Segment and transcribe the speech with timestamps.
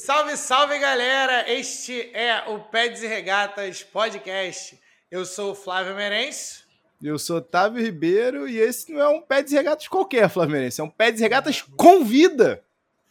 [0.00, 1.50] Salve, salve galera!
[1.50, 4.80] Este é o Peds e Regatas Podcast.
[5.10, 6.64] Eu sou o Flávio Merencio.
[7.02, 10.82] Eu sou Otávio Ribeiro e esse não é um Peds e Regatas qualquer, Flávio Merencio.
[10.82, 12.62] É um Peds e Regatas com vida.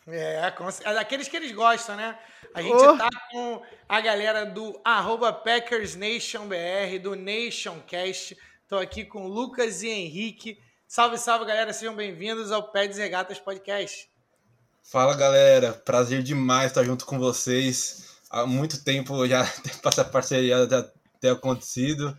[0.07, 0.49] É,
[0.85, 2.17] é daqueles que eles gostam, né?
[2.53, 2.97] A gente oh.
[2.97, 8.37] tá com a galera do arroba PackersNationBR, do NationCast.
[8.65, 10.57] Tô aqui com Lucas e Henrique.
[10.87, 11.73] Salve, salve, galera.
[11.73, 14.09] Sejam bem-vindos ao Peds e Regatas Podcast.
[14.89, 18.05] Fala galera, prazer demais estar junto com vocês.
[18.29, 19.41] Há muito tempo já
[19.83, 22.17] essa parceria já ter acontecido.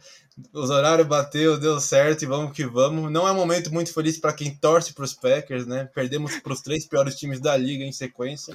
[0.53, 3.11] Os horários bateu, deu certo e vamos que vamos.
[3.11, 5.89] Não é um momento muito feliz para quem torce para os Packers, né?
[5.95, 8.55] Perdemos para os três piores times da liga em sequência.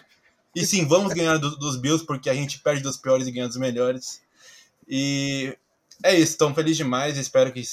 [0.55, 3.47] E sim, vamos ganhar do, dos Bills porque a gente perde dos piores e ganha
[3.47, 4.21] dos melhores.
[4.87, 5.57] E
[6.03, 7.17] é isso, estou feliz demais.
[7.17, 7.63] Espero que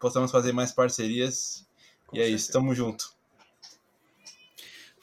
[0.00, 1.66] possamos fazer mais parcerias.
[2.06, 2.44] Com e é certeza.
[2.44, 3.15] isso, tamo junto.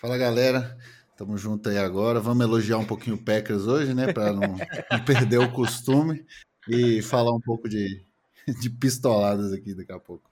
[0.04, 0.78] Fala galera,
[1.16, 2.20] tamo junto aí agora.
[2.20, 4.12] Vamos elogiar um pouquinho o Packers hoje, né?
[4.12, 6.26] Para não, não, perder o costume
[6.68, 8.04] e falar um pouco de,
[8.60, 10.30] de pistoladas aqui daqui a pouco.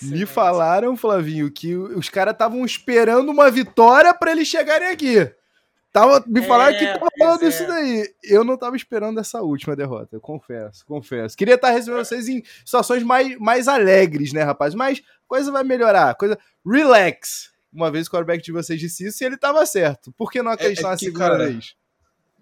[0.00, 5.28] Me falaram, Flavinho, que os caras estavam esperando uma vitória para eles chegarem aqui.
[5.92, 7.48] Tava, me falaram é, que tava falando é.
[7.48, 8.14] isso daí.
[8.22, 11.36] Eu não tava esperando essa última derrota, eu confesso, confesso.
[11.36, 14.72] Queria estar recebendo vocês em situações mais, mais alegres, né, rapaz?
[14.72, 16.38] Mas coisa vai melhorar, coisa.
[16.64, 20.12] Relax uma vez o quarterback de vocês disse isso e ele estava certo.
[20.12, 21.74] Por que não acreditar é, é que, na segunda cara, vez?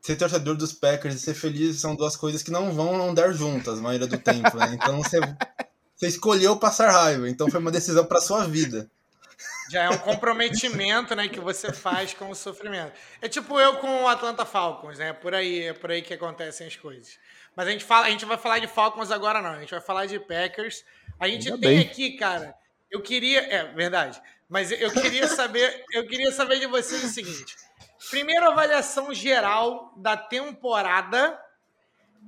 [0.02, 3.78] Ser torcedor dos Packers e ser feliz são duas coisas que não vão andar juntas
[3.78, 4.74] a maioria do tempo, né?
[4.74, 5.18] Então você,
[5.96, 8.88] você escolheu passar raiva, então foi uma decisão para sua vida.
[9.70, 12.92] Já é um comprometimento, né, que você faz com o sofrimento.
[13.20, 15.12] É tipo eu com o Atlanta Falcons, né?
[15.12, 17.18] Por aí, é por aí que acontecem as coisas.
[17.54, 19.80] Mas a gente fala, a gente vai falar de Falcons agora não, a gente vai
[19.80, 20.84] falar de Packers.
[21.18, 21.86] A gente Ainda tem bem.
[21.86, 22.54] aqui, cara,
[22.90, 24.20] eu queria, é verdade.
[24.48, 27.56] Mas eu queria saber, eu queria saber de vocês o seguinte:
[28.10, 31.38] primeiro avaliação geral da temporada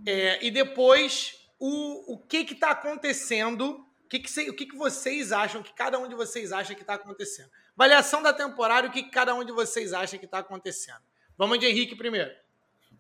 [0.07, 5.33] é, e depois o, o que está acontecendo, o que, que, o que, que vocês
[5.33, 7.51] acham, que cada um de vocês acha que está acontecendo.
[7.77, 11.01] Avaliação da temporada, o que, que cada um de vocês acha que está acontecendo.
[11.37, 12.31] Vamos de Henrique primeiro.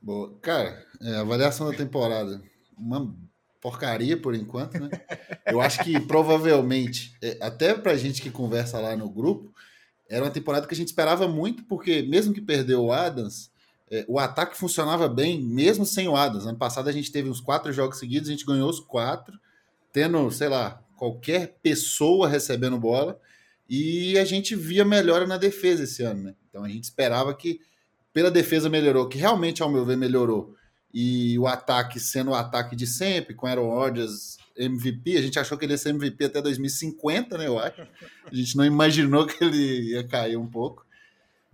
[0.01, 0.39] Boa.
[0.41, 2.41] Cara, é, avaliação da temporada.
[2.77, 3.13] Uma
[3.61, 4.89] porcaria por enquanto, né?
[5.47, 9.53] Eu acho que provavelmente, é, até pra gente que conversa lá no grupo,
[10.09, 13.51] era uma temporada que a gente esperava muito, porque mesmo que perdeu o Adams,
[13.91, 16.47] é, o ataque funcionava bem, mesmo sem o Adams.
[16.47, 19.39] Ano passado a gente teve uns quatro jogos seguidos, a gente ganhou os quatro,
[19.93, 23.21] tendo, sei lá, qualquer pessoa recebendo bola,
[23.69, 26.35] e a gente via melhora na defesa esse ano, né?
[26.49, 27.61] Então a gente esperava que,
[28.13, 30.55] pela defesa melhorou, que realmente, ao meu ver, melhorou
[30.93, 35.57] e o ataque sendo o ataque de sempre, com Aaron Rodgers MVP, a gente achou
[35.57, 37.83] que ele ia ser MVP até 2050, né, eu acho.
[38.25, 40.85] A gente não imaginou que ele ia cair um pouco.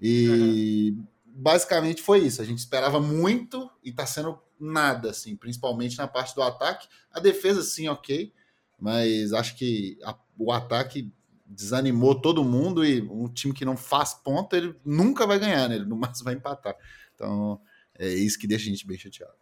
[0.01, 1.05] E uhum.
[1.27, 2.41] basicamente foi isso.
[2.41, 6.89] A gente esperava muito e tá sendo nada, assim, principalmente na parte do ataque.
[7.13, 8.33] A defesa, sim, ok,
[8.79, 11.13] mas acho que a, o ataque
[11.47, 15.77] desanimou todo mundo e um time que não faz ponto, ele nunca vai ganhar, né?
[15.77, 16.75] Ele no máximo vai empatar.
[17.15, 17.61] Então,
[17.99, 19.35] é isso que deixa a gente bem chateado.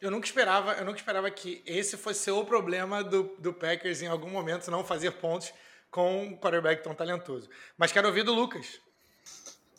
[0.00, 4.06] Eu nunca esperava, eu nunca esperava que esse fosse o problema do, do Packers em
[4.06, 5.52] algum momento não fazer pontos
[5.90, 7.48] com um quarterback tão talentoso.
[7.78, 8.80] Mas quero ouvir do Lucas.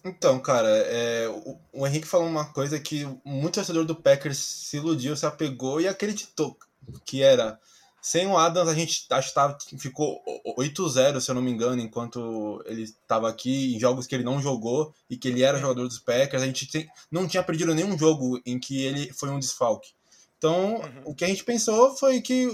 [0.03, 4.77] Então, cara, é, o, o, Henrique falou uma coisa que muito torcedor do Packers se
[4.77, 6.57] iludiu, se apegou e acreditou
[7.03, 7.59] que era
[8.05, 9.33] sem o Adams, a gente acho
[9.67, 10.21] que ficou
[10.59, 14.39] 8-0, se eu não me engano, enquanto ele estava aqui, em jogos que ele não
[14.39, 16.43] jogou e que ele era jogador dos Packers.
[16.43, 19.89] A gente tem, não tinha perdido nenhum jogo em que ele foi um desfalque.
[20.37, 21.01] Então, uhum.
[21.05, 22.47] o que a gente pensou foi que,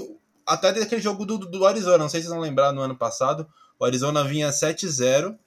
[0.47, 3.45] até daquele jogo do, do Arizona, não sei se vocês vão lembrar no ano passado,
[3.77, 5.37] o Arizona vinha 7-0.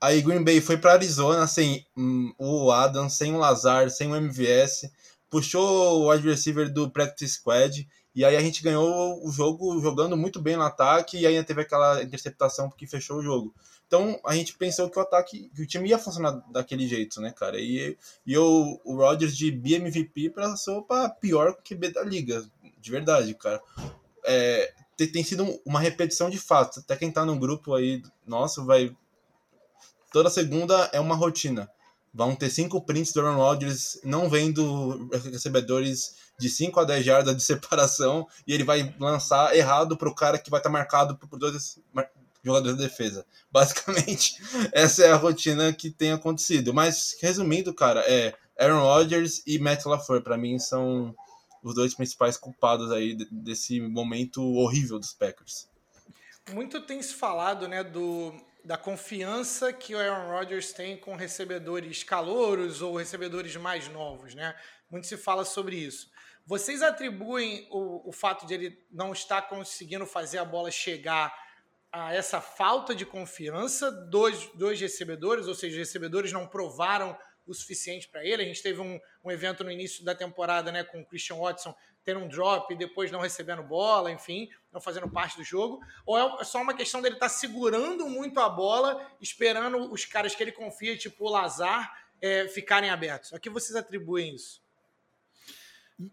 [0.00, 4.14] Aí Green Bay foi para Arizona sem hum, o Adams, sem o Lazar, sem o
[4.14, 4.88] MVS,
[5.28, 10.16] puxou o wide receiver do practice squad e aí a gente ganhou o jogo jogando
[10.16, 13.54] muito bem no ataque e aí teve aquela interceptação que fechou o jogo.
[13.86, 17.30] Então a gente pensou que o ataque, que o time ia funcionar daquele jeito, né,
[17.30, 17.60] cara?
[17.60, 17.96] E,
[18.26, 22.44] e o, Rodgers de BMVP passou para pior QB da liga,
[22.80, 23.62] de verdade, cara.
[24.26, 26.80] É, tem, tem sido uma repetição de fato.
[26.80, 28.96] Até quem tá no grupo aí, nossa, vai.
[30.10, 31.70] Toda segunda é uma rotina.
[32.12, 37.36] Vão ter cinco prints do Aaron Rodgers não vendo recebedores de 5 a 10 jardas
[37.36, 41.16] de separação e ele vai lançar errado para o cara que vai estar tá marcado
[41.16, 41.78] por dois
[42.44, 43.26] jogadores de defesa.
[43.50, 44.40] Basicamente,
[44.72, 46.72] essa é a rotina que tem acontecido.
[46.72, 51.14] Mas, resumindo, cara, é Aaron Rodgers e Matt LaFleur, para mim, são
[51.62, 55.68] os dois principais culpados aí desse momento horrível dos Packers.
[56.52, 58.32] Muito tem se falado, né, do,
[58.64, 64.54] da confiança que o Aaron Rodgers tem com recebedores calouros ou recebedores mais novos, né?
[64.90, 66.10] Muito se fala sobre isso.
[66.48, 71.30] Vocês atribuem o, o fato de ele não estar conseguindo fazer a bola chegar
[71.92, 77.14] a essa falta de confiança dos, dos recebedores, ou seja, os recebedores não provaram
[77.46, 78.42] o suficiente para ele.
[78.42, 81.76] A gente teve um, um, evento no início da temporada né, com o Christian Watson
[82.02, 85.80] tendo um drop e depois não recebendo bola, enfim, não fazendo parte do jogo.
[86.06, 90.34] Ou é só uma questão dele estar tá segurando muito a bola, esperando os caras
[90.34, 91.92] que ele confia, tipo o Lazar,
[92.22, 93.34] é, ficarem abertos?
[93.34, 94.66] A que vocês atribuem isso?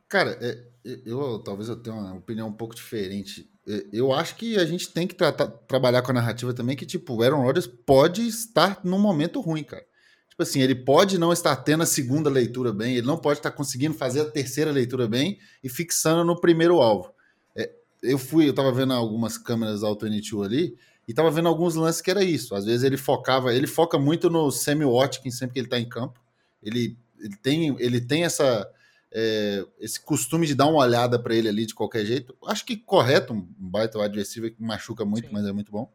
[0.08, 0.58] Cara, é,
[1.06, 3.50] eu talvez eu tenha uma opinião um pouco diferente.
[3.68, 6.86] É, eu acho que a gente tem que tra trabalhar com a narrativa também que,
[6.86, 9.86] tipo, o Aaron Rodgers pode estar num momento ruim, cara.
[10.30, 13.52] Tipo assim, ele pode não estar tendo a segunda leitura bem, ele não pode estar
[13.52, 17.14] conseguindo fazer a terceira leitura bem e fixando no primeiro alvo.
[17.56, 17.72] É,
[18.04, 20.78] eu fui, eu tava vendo algumas câmeras Auto N2 ali
[21.08, 22.56] e tava vendo alguns lances que era isso.
[22.56, 25.88] Às vezes ele focava, ele foca muito no Sammy Watkins sempre que ele tá em
[25.88, 26.20] campo.
[26.62, 28.68] Ele, ele, tem, ele tem essa
[29.18, 32.36] é, esse costume de dar uma olhada para ele ali de qualquer jeito.
[32.46, 35.34] Acho que correto, um baita adversário que machuca muito, Sim.
[35.34, 35.90] mas é muito bom.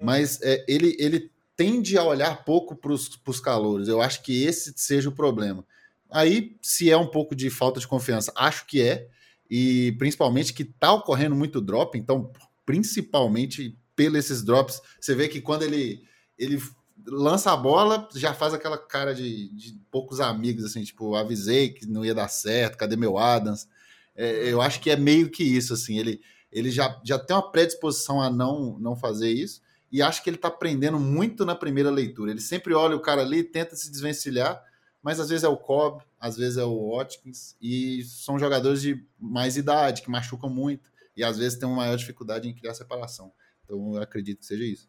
[0.00, 0.06] Hum.
[0.06, 3.88] Mas é, ele, ele tende a olhar pouco para os calouros.
[3.88, 5.66] Eu acho que esse seja o problema.
[6.10, 9.06] Aí, se é um pouco de falta de confiança, acho que é.
[9.50, 12.32] E principalmente que está ocorrendo muito drop, então,
[12.64, 16.02] principalmente pelos esses drops, você vê que quando ele,
[16.38, 16.60] ele
[17.06, 21.86] lança a bola, já faz aquela cara de, de poucos amigos, assim, tipo, avisei que
[21.86, 23.68] não ia dar certo, cadê meu Adams?
[24.14, 26.20] É, eu acho que é meio que isso, assim, ele,
[26.50, 29.60] ele já, já tem uma predisposição a não, não fazer isso,
[29.90, 32.32] e acho que ele tá aprendendo muito na primeira leitura.
[32.32, 34.62] Ele sempre olha o cara ali, tenta se desvencilhar,
[35.02, 39.06] mas às vezes é o Cobb, às vezes é o Watkins, e são jogadores de
[39.18, 43.32] mais idade, que machucam muito, e às vezes tem uma maior dificuldade em criar separação.
[43.64, 44.88] Então eu acredito que seja isso.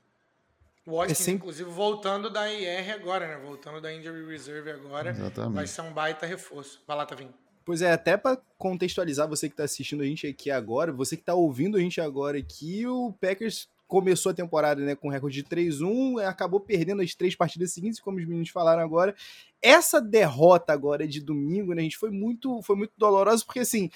[0.87, 1.39] O Watkins, é sempre...
[1.39, 3.37] inclusive, voltando da IR agora, né?
[3.45, 5.09] Voltando da Injury Reserve agora.
[5.09, 5.53] Exatamente.
[5.53, 6.81] Vai ser um baita reforço.
[6.87, 7.33] Vai lá, Tavinho.
[7.65, 11.21] Pois é, até para contextualizar você que está assistindo a gente aqui agora, você que
[11.21, 15.49] está ouvindo a gente agora aqui, o Packers começou a temporada né, com recorde de
[15.49, 19.13] 3-1, acabou perdendo as três partidas seguintes, como os meninos falaram agora.
[19.61, 23.89] Essa derrota agora de domingo, né, a gente foi muito, foi muito dolorosa, porque assim,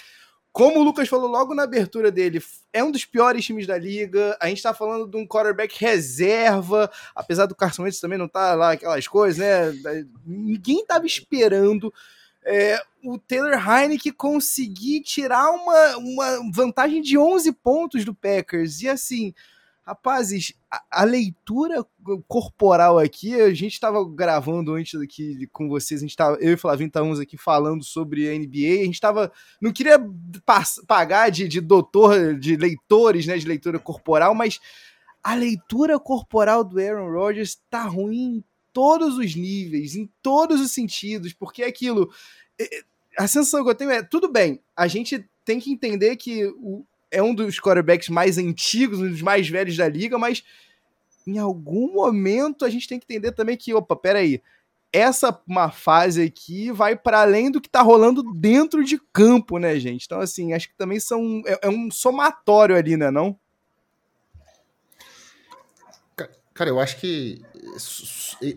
[0.51, 2.43] como o Lucas falou logo na abertura dele,
[2.73, 4.37] é um dos piores times da liga.
[4.39, 8.53] A gente está falando de um quarterback reserva, apesar do Carson Wentz também não tá
[8.53, 10.03] lá aquelas coisas, né?
[10.25, 11.93] Ninguém estava esperando
[12.43, 18.81] é, o Taylor Heineken conseguir tirar uma, uma vantagem de 11 pontos do Packers.
[18.81, 19.33] E assim,
[19.91, 21.85] Rapazes, a, a, leitura
[22.25, 26.57] corporal aqui, a gente estava gravando antes aqui com vocês, a gente tava, eu e
[26.57, 29.29] Flavinho estávamos aqui falando sobre a NBA, a gente estava,
[29.59, 29.99] não queria
[30.87, 34.61] pagar de, de doutor, de leitores, né, de leitura corporal, mas
[35.21, 40.71] a leitura corporal do Aaron Rodgers tá ruim em todos os níveis, em todos os
[40.71, 42.09] sentidos, porque é aquilo,
[43.17, 46.85] a sensação que eu tenho é, tudo bem, a gente tem que entender que o,
[47.11, 50.43] é um dos quarterbacks mais antigos, um dos mais velhos da liga, mas
[51.27, 54.41] em algum momento a gente tem que entender também que, opa, peraí,
[54.93, 59.77] essa uma fase aqui vai para além do que tá rolando dentro de campo, né,
[59.79, 60.05] gente?
[60.05, 61.41] Então, assim, acho que também são.
[61.45, 63.37] É, é um somatório ali, né, não?
[66.53, 67.41] Cara, eu acho que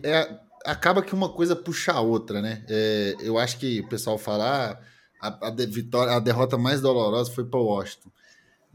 [0.03, 2.63] é, acaba que uma coisa puxa a outra, né?
[2.67, 4.77] É, eu acho que o pessoal fala
[5.21, 8.11] ah, a, a, vitória, a derrota mais dolorosa foi para o Washington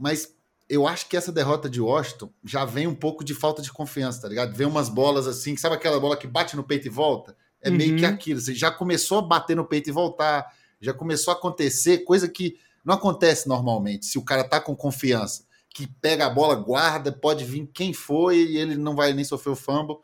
[0.00, 0.35] mas
[0.66, 4.23] eu acho que essa derrota de Washington já vem um pouco de falta de confiança,
[4.23, 4.57] tá ligado?
[4.57, 7.37] Vem umas bolas assim, sabe aquela bola que bate no peito e volta?
[7.61, 7.76] É uhum.
[7.76, 8.40] meio que aquilo.
[8.40, 10.47] Você já começou a bater no peito e voltar,
[10.80, 14.07] já começou a acontecer, coisa que não acontece normalmente.
[14.07, 18.33] Se o cara tá com confiança, que pega a bola, guarda, pode vir quem for
[18.33, 19.99] e ele não vai nem sofrer o fumble.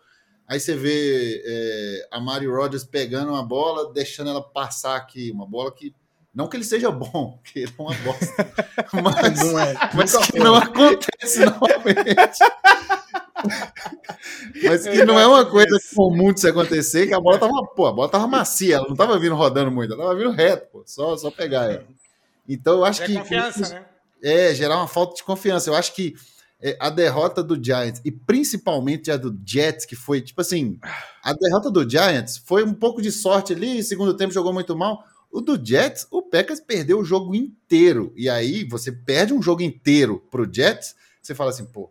[0.47, 5.47] Aí você vê é, a Mario Rodgers pegando uma bola, deixando ela passar aqui, uma
[5.47, 5.95] bola que
[6.37, 8.47] não que ele seja bom, que ele é uma bosta.
[9.03, 12.39] Mas não, é, mas que não acontece normalmente.
[14.63, 17.87] mas que não é uma coisa comum de se acontecer, que a bola tava, pô,
[17.87, 20.83] a bola tava macia, ela não tava vindo rodando muito, ela tava vindo reto, pô,
[20.87, 21.87] só, só pegar ela.
[22.49, 23.15] Então eu acho é que.
[23.15, 23.85] Confiança, né?
[24.23, 25.71] É, gerar uma falta de confiança.
[25.71, 26.15] Eu acho que
[26.61, 30.79] é, a derrota do Giants, e principalmente a do Jets, que foi, tipo assim,
[31.23, 35.05] a derrota do Giants foi um pouco de sorte ali, segundo tempo jogou muito mal.
[35.31, 38.13] O do Jets, o Packers perdeu o jogo inteiro.
[38.17, 41.91] E aí você perde um jogo inteiro pro Jets, você fala assim, pô.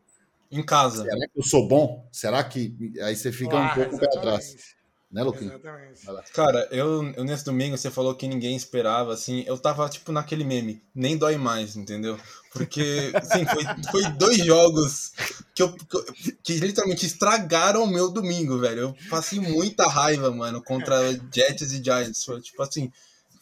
[0.51, 1.03] Em casa.
[1.03, 2.07] Será que eu sou bom?
[2.11, 2.93] Será que.
[3.01, 4.75] Aí você fica um pouco pé atrás.
[5.11, 5.51] Né, Luquinho?
[5.51, 6.31] Exatamente.
[6.33, 10.43] Cara, eu, eu nesse domingo, você falou que ninguém esperava, assim, eu tava, tipo, naquele
[10.43, 12.19] meme, nem dói mais, entendeu?
[12.51, 15.13] Porque, assim, foi, foi dois jogos
[15.53, 18.79] que, eu, que, que literalmente estragaram o meu domingo, velho.
[18.79, 22.25] Eu passei muita raiva, mano, contra Jets e Giants.
[22.25, 22.91] Foi, tipo assim,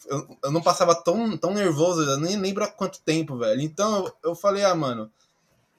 [0.06, 3.60] eu, não passava tão, tão nervoso, eu nem lembro há quanto tempo, velho.
[3.60, 5.10] Então eu, eu falei, ah, mano,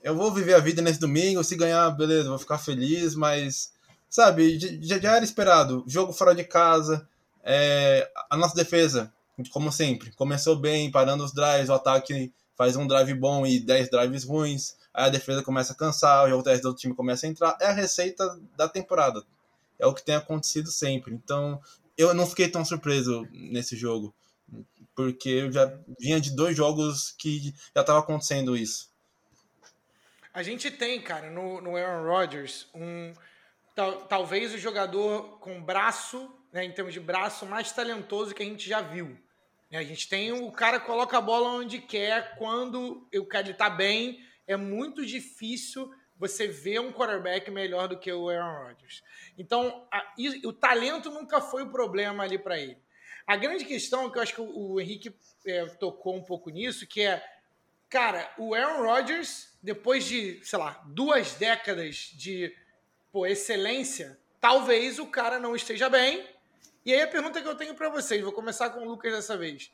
[0.04, 3.72] eu vou viver a vida nesse domingo, se ganhar, beleza, vou ficar feliz, mas,
[4.10, 5.84] sabe, já, já era esperado.
[5.88, 7.08] Jogo fora de casa,
[7.44, 9.12] é, a nossa defesa,
[9.52, 13.90] como sempre, começou bem, parando os drives, o ataque faz um drive bom e 10
[13.90, 17.58] drives ruins, aí a defesa começa a cansar, o jogo do time começa a entrar.
[17.60, 19.24] É a receita da temporada.
[19.78, 21.14] É o que tem acontecido sempre.
[21.14, 21.60] Então,
[21.98, 24.14] eu não fiquei tão surpreso nesse jogo,
[24.96, 28.90] porque eu já vinha de dois jogos que já estava acontecendo isso.
[30.34, 33.14] A gente tem, cara, no, no Aaron Rodgers, um
[33.74, 38.46] tal, talvez o jogador com braço, né, em termos de braço, mais talentoso que a
[38.46, 39.18] gente já viu.
[39.72, 44.24] A gente tem o cara coloca a bola onde quer, quando o cara está bem.
[44.48, 49.04] É muito difícil você ver um quarterback melhor do que o Aaron Rodgers.
[49.38, 50.14] Então, a,
[50.46, 52.78] o talento nunca foi o problema ali para ele.
[53.28, 55.14] A grande questão, que eu acho que o, o Henrique
[55.46, 57.24] é, tocou um pouco nisso, que é,
[57.90, 62.56] cara, o Aaron Rodgers, depois de, sei lá, duas décadas de
[63.12, 66.28] pô, excelência, talvez o cara não esteja bem,
[66.86, 69.36] e aí a pergunta que eu tenho para vocês, vou começar com o Lucas dessa
[69.36, 69.72] vez.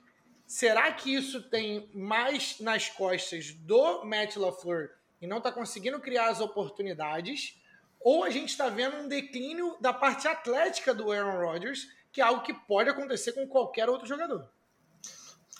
[0.47, 4.89] Será que isso tem mais nas costas do Matt LaFleur
[5.21, 7.55] e não está conseguindo criar as oportunidades?
[7.99, 12.23] Ou a gente está vendo um declínio da parte atlética do Aaron Rodgers, que é
[12.23, 14.49] algo que pode acontecer com qualquer outro jogador?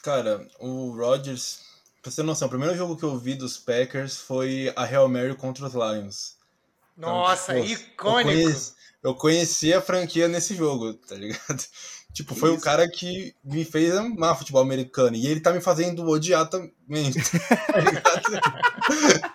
[0.02, 1.62] Cara, o Rodgers,
[2.02, 5.08] pra você ter noção, o primeiro jogo que eu vi dos Packers foi a Real
[5.08, 6.38] Mary contra os Lions.
[6.98, 8.76] Nossa, então, tipo, icônico!
[9.04, 11.64] eu conheci a franquia nesse jogo, tá ligado?
[12.14, 12.60] Tipo, foi Isso.
[12.60, 15.16] o cara que me fez amar futebol americano.
[15.16, 16.70] E ele tá me fazendo odiar também.
[17.72, 19.31] Tá ligado?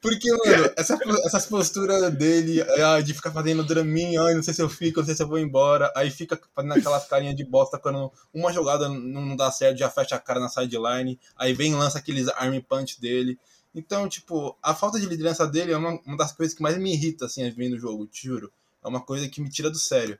[0.00, 2.64] Porque, mano, essa, essas posturas dele
[3.04, 5.38] de ficar fazendo draminha, ai, não sei se eu fico, não sei se eu vou
[5.38, 5.92] embora.
[5.96, 10.16] Aí fica fazendo aquelas carinhas de bosta quando uma jogada não dá certo, já fecha
[10.16, 11.18] a cara na sideline.
[11.36, 13.38] Aí vem lança aqueles arm punch dele.
[13.74, 16.92] Então, tipo, a falta de liderança dele é uma, uma das coisas que mais me
[16.92, 18.52] irrita, assim, vendo o jogo, te juro.
[18.84, 20.18] É uma coisa que me tira do sério.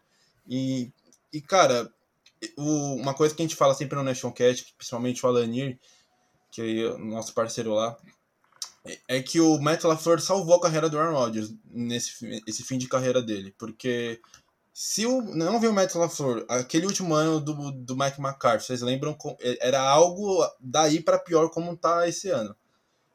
[0.48, 0.90] E,
[1.32, 1.92] e cara,
[2.56, 5.78] o, uma coisa que a gente fala sempre no Nation Cat, principalmente o Alanir,
[6.50, 7.96] que é o nosso parceiro lá,
[9.08, 12.88] é que o Matt LaFleur salvou a carreira do Aaron Rodgers nesse esse fim de
[12.88, 13.54] carreira dele.
[13.56, 14.20] Porque
[14.72, 18.82] se o, não viu o Matt LaFleur, aquele último ano do, do Mike McCarthy, vocês
[18.82, 19.16] lembram?
[19.60, 22.56] Era algo daí para pior como tá esse ano.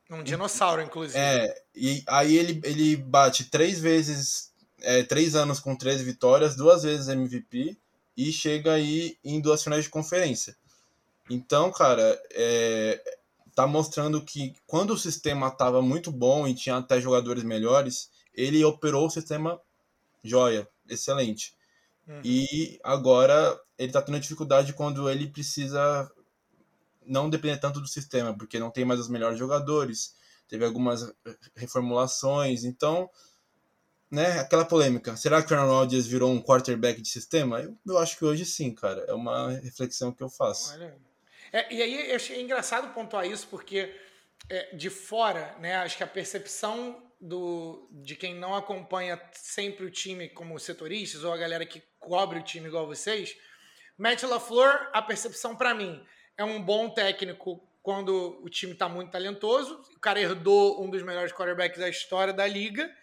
[0.09, 1.19] Um dinossauro, inclusive.
[1.19, 6.83] É, e aí ele, ele bate três vezes, é, três anos com três vitórias, duas
[6.83, 7.77] vezes MVP
[8.15, 10.55] e chega aí em duas finais de conferência.
[11.29, 13.16] Então, cara, é,
[13.57, 18.63] tá mostrando que quando o sistema estava muito bom e tinha até jogadores melhores, ele
[18.63, 19.59] operou o sistema
[20.23, 21.55] joia, excelente.
[22.07, 22.21] Uhum.
[22.23, 26.07] E agora ele tá tendo dificuldade quando ele precisa
[27.03, 30.13] não depender tanto do sistema, porque não tem mais os melhores jogadores,
[30.47, 31.11] teve algumas
[31.55, 33.09] reformulações, então,
[34.11, 37.59] né, aquela polêmica, será que o Aaron Rodgers virou um quarterback de sistema?
[37.59, 40.77] Eu, eu acho que hoje sim, cara, é uma reflexão que eu faço.
[41.51, 43.93] É, e aí achei engraçado pontuar isso, porque
[44.49, 49.91] é, de fora, né, acho que a percepção do, de quem não acompanha sempre o
[49.91, 53.35] time como setoristas, ou a galera que cobre o time igual vocês,
[53.97, 56.05] Matt LaFleur, a percepção para mim
[56.37, 59.81] é um bom técnico quando o time está muito talentoso.
[59.95, 62.93] O cara herdou um dos melhores quarterbacks da história da liga.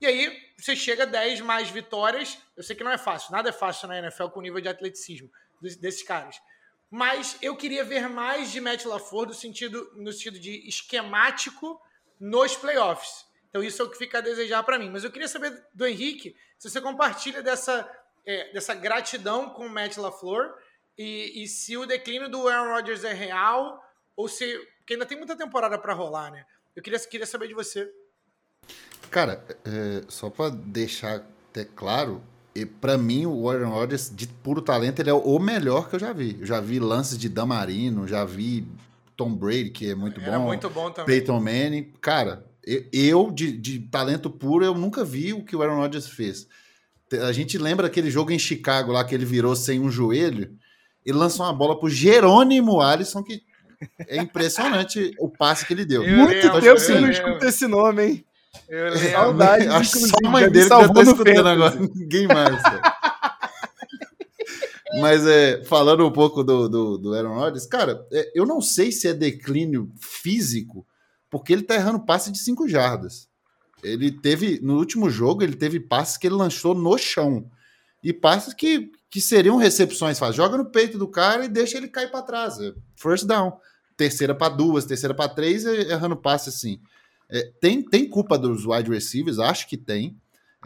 [0.00, 2.38] E aí você chega a 10 mais vitórias.
[2.56, 4.68] Eu sei que não é fácil, nada é fácil na NFL com o nível de
[4.68, 5.30] atleticismo
[5.60, 6.40] desses caras.
[6.90, 11.80] Mas eu queria ver mais de Matt LaFleur no sentido, no sentido de esquemático
[12.18, 13.24] nos playoffs.
[13.48, 14.90] Então isso é o que fica a desejar para mim.
[14.90, 17.88] Mas eu queria saber do Henrique se você compartilha dessa,
[18.26, 20.52] é, dessa gratidão com o Matt LaFleur
[20.98, 23.82] e, e se o declínio do Aaron Rodgers é real
[24.16, 24.58] ou se.
[24.78, 26.44] Porque ainda tem muita temporada para rolar, né?
[26.74, 27.90] Eu queria, queria saber de você.
[29.10, 32.22] Cara, é, só para deixar até claro,
[32.54, 36.00] e para mim o Aaron Rodgers de puro talento ele é o melhor que eu
[36.00, 36.36] já vi.
[36.40, 38.66] Eu já vi lances de Damarino, já vi
[39.16, 41.06] Tom Brady que é muito Era bom, muito bom também.
[41.06, 42.44] Peyton Manning, cara,
[42.92, 46.48] eu de, de talento puro eu nunca vi o que o Aaron Rodgers fez.
[47.26, 50.56] A gente lembra aquele jogo em Chicago lá que ele virou sem um joelho
[51.04, 53.42] ele lançou uma bola pro Jerônimo Alisson, que
[54.06, 56.04] é impressionante o passe que ele deu.
[56.04, 58.24] Eu Muito lembro, tempo que eu não escuto esse nome, hein?
[58.68, 61.76] Eu Saudade, Acho que só a mãe dele que já tá escutando agora.
[61.76, 62.62] Ninguém mais.
[65.00, 68.90] Mas é, falando um pouco do, do, do Aaron Rodgers, cara, é, eu não sei
[68.90, 70.84] se é declínio físico,
[71.28, 73.28] porque ele tá errando passe de 5 jardas.
[73.82, 77.48] Ele teve, no último jogo, ele teve passes que ele lançou no chão.
[78.02, 81.88] E passes que, que seriam recepções faz Joga no peito do cara e deixa ele
[81.88, 82.58] cair para trás.
[82.58, 83.52] É first down.
[83.96, 86.80] Terceira para duas, terceira para três, errando passe assim.
[87.30, 90.16] É, tem, tem culpa dos wide receivers, acho que tem.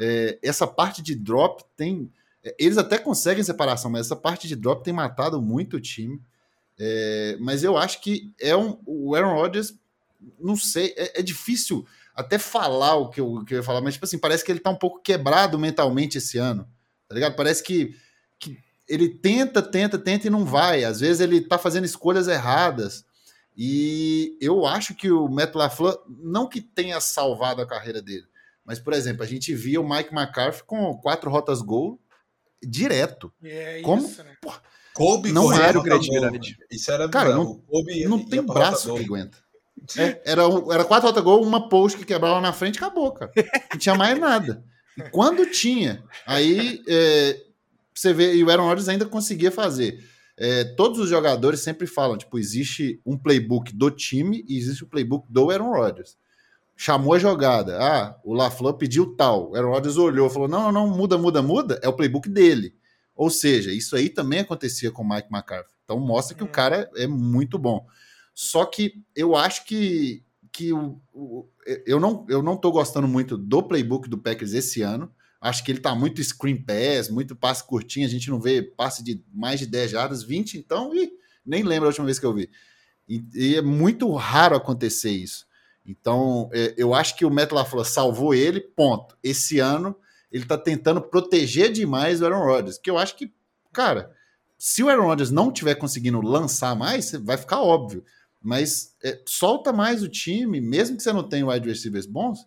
[0.01, 2.11] É, essa parte de drop tem.
[2.43, 6.21] É, eles até conseguem separação, mas essa parte de drop tem matado muito o time.
[6.79, 8.79] É, mas eu acho que é um.
[8.87, 9.75] O Aaron Rodgers,
[10.41, 13.81] não sei, é, é, difícil até falar o que, eu, o que eu ia falar,
[13.81, 16.69] mas tipo assim, parece que ele tá um pouco quebrado mentalmente esse ano.
[17.09, 17.37] Tá ligado?
[17.37, 17.95] Parece que,
[18.39, 20.85] que ele tenta, tenta, tenta e não vai.
[20.85, 23.05] Às vezes ele tá fazendo escolhas erradas.
[23.57, 28.27] E eu acho que o Matt LaFleur, não que tenha salvado a carreira dele,
[28.65, 32.01] mas, por exemplo, a gente via o Mike McCarthy com quatro rotas gol
[32.63, 33.33] direto.
[33.43, 34.05] É Como?
[34.05, 34.35] isso, né?
[34.41, 34.61] Porra,
[34.93, 36.55] Kobe Não era o credibilidade.
[36.57, 36.67] gol.
[36.71, 39.39] Isso era Cara, não- Kobe não ia tem rota braço que aguenta.
[39.99, 43.31] É, era, um- era quatro rotas gol, uma post que quebrava na frente acabou, cara.
[43.73, 44.65] Não tinha mais nada.
[44.97, 47.43] E quando tinha, aí é,
[47.93, 50.03] você vê, e o Aaron Rodgers ainda conseguia fazer.
[50.37, 54.87] É, todos os jogadores sempre falam, tipo, existe um playbook do time e existe o
[54.89, 56.17] playbook do Aaron Rodgers.
[56.77, 60.89] Chamou a jogada, ah, o LaFleur pediu tal, o Aaron Rodgers olhou, falou, não, não,
[60.89, 62.75] muda, muda, muda, é o playbook dele.
[63.15, 65.73] Ou seja, isso aí também acontecia com o Mike McCarthy.
[65.85, 66.53] Então mostra que o Uhum.
[66.53, 67.87] cara é muito bom.
[68.35, 71.47] Só que eu acho que, que o, o-
[71.87, 75.13] eu, não, eu não tô gostando muito do playbook do Packers esse ano.
[75.45, 78.07] Acho que ele tá muito screen pass, muito passe curtinho.
[78.07, 81.13] A gente não vê passe de mais de 10 jardas, 20, então, ih,
[81.45, 82.49] nem lembro a última vez que eu vi.
[83.07, 85.45] E, e é muito raro acontecer isso.
[85.85, 89.19] Então, é, eu acho que o Matt LaFleur salvou ele, ponto.
[89.23, 89.95] Esse ano,
[90.33, 93.31] ele tá tentando proteger demais o Aaron Rodgers, que eu acho que,
[93.71, 94.11] cara,
[94.57, 98.03] se o Aaron Rodgers não tiver conseguindo lançar mais, vai ficar óbvio.
[98.41, 102.47] Mas é, solta mais o time, mesmo que você não tenha wide receivers bons.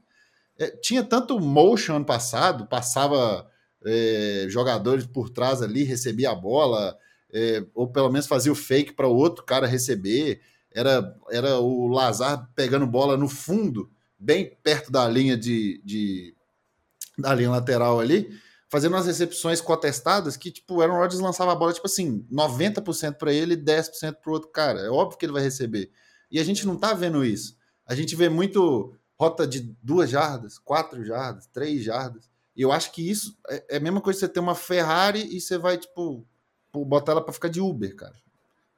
[0.59, 3.47] É, tinha tanto motion ano passado, passava
[3.85, 6.97] é, jogadores por trás ali, recebia a bola,
[7.31, 10.41] é, ou pelo menos fazia o fake para o outro cara receber.
[10.73, 13.89] Era, era o Lazar pegando bola no fundo,
[14.19, 16.35] bem perto da linha de, de
[17.17, 18.29] da linha lateral ali,
[18.69, 23.15] fazendo umas recepções contestadas que, tipo, o Aaron Rodgers lançava a bola, tipo assim, 90%
[23.15, 24.81] para ele e 10% para o outro cara.
[24.81, 25.89] É óbvio que ele vai receber.
[26.29, 27.57] E a gente não tá vendo isso.
[27.85, 32.29] A gente vê muito rota de duas jardas, quatro jardas, três jardas.
[32.55, 35.35] E eu acho que isso é, é a mesma coisa que você ter uma Ferrari
[35.35, 36.25] e você vai, tipo,
[36.73, 38.15] botar ela para ficar de Uber, cara.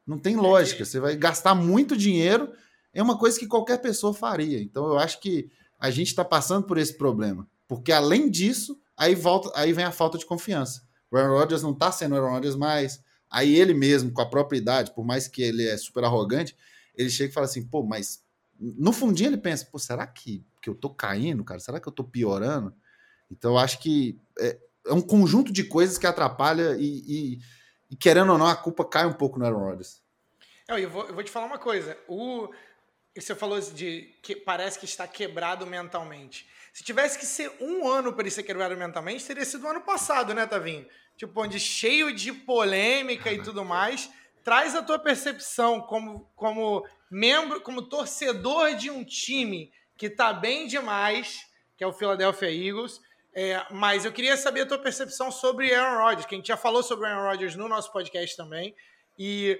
[0.05, 0.83] Não tem lógica.
[0.83, 2.51] Você vai gastar muito dinheiro.
[2.93, 4.61] É uma coisa que qualquer pessoa faria.
[4.61, 5.49] Então eu acho que
[5.79, 7.47] a gente está passando por esse problema.
[7.67, 10.81] Porque além disso, aí volta, aí vem a falta de confiança.
[11.11, 13.01] O Aaron Rodgers não tá sendo o Aaron Rodgers mais.
[13.29, 16.57] Aí ele mesmo, com a própria idade, por mais que ele é super arrogante,
[16.95, 18.23] ele chega e fala assim, pô, mas
[18.59, 21.59] no fundinho ele pensa, pô, será que, que eu tô caindo, cara?
[21.59, 22.73] Será que eu tô piorando?
[23.31, 27.39] Então eu acho que é, é um conjunto de coisas que atrapalha e, e,
[27.89, 30.01] e, querendo ou não, a culpa cai um pouco no Aaron Rodgers.
[30.67, 31.97] Eu vou, eu vou te falar uma coisa.
[32.07, 32.49] O,
[33.15, 36.47] você falou de que parece que está quebrado mentalmente.
[36.73, 39.81] Se tivesse que ser um ano para ele ser quebrado mentalmente, teria sido o ano
[39.81, 40.85] passado, né, Tavinho?
[41.17, 44.09] Tipo, onde cheio de polêmica e tudo mais.
[44.43, 50.67] Traz a tua percepção como, como membro, como torcedor de um time que tá bem
[50.67, 51.45] demais,
[51.77, 53.01] que é o Philadelphia Eagles.
[53.33, 56.57] É, mas eu queria saber a tua percepção sobre Aaron Rodgers, que a gente já
[56.57, 58.75] falou sobre Aaron Rodgers no nosso podcast também.
[59.17, 59.59] E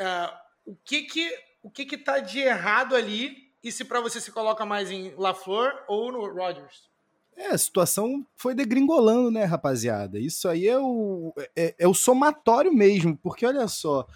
[0.00, 4.20] uh, o que que o que que tá de errado ali e se para você
[4.20, 6.88] se coloca mais em LaFleur ou no Rodgers?
[7.36, 10.18] É, a situação foi degringolando, né, rapaziada?
[10.18, 14.06] Isso aí é o, é, é o somatório mesmo, porque olha só,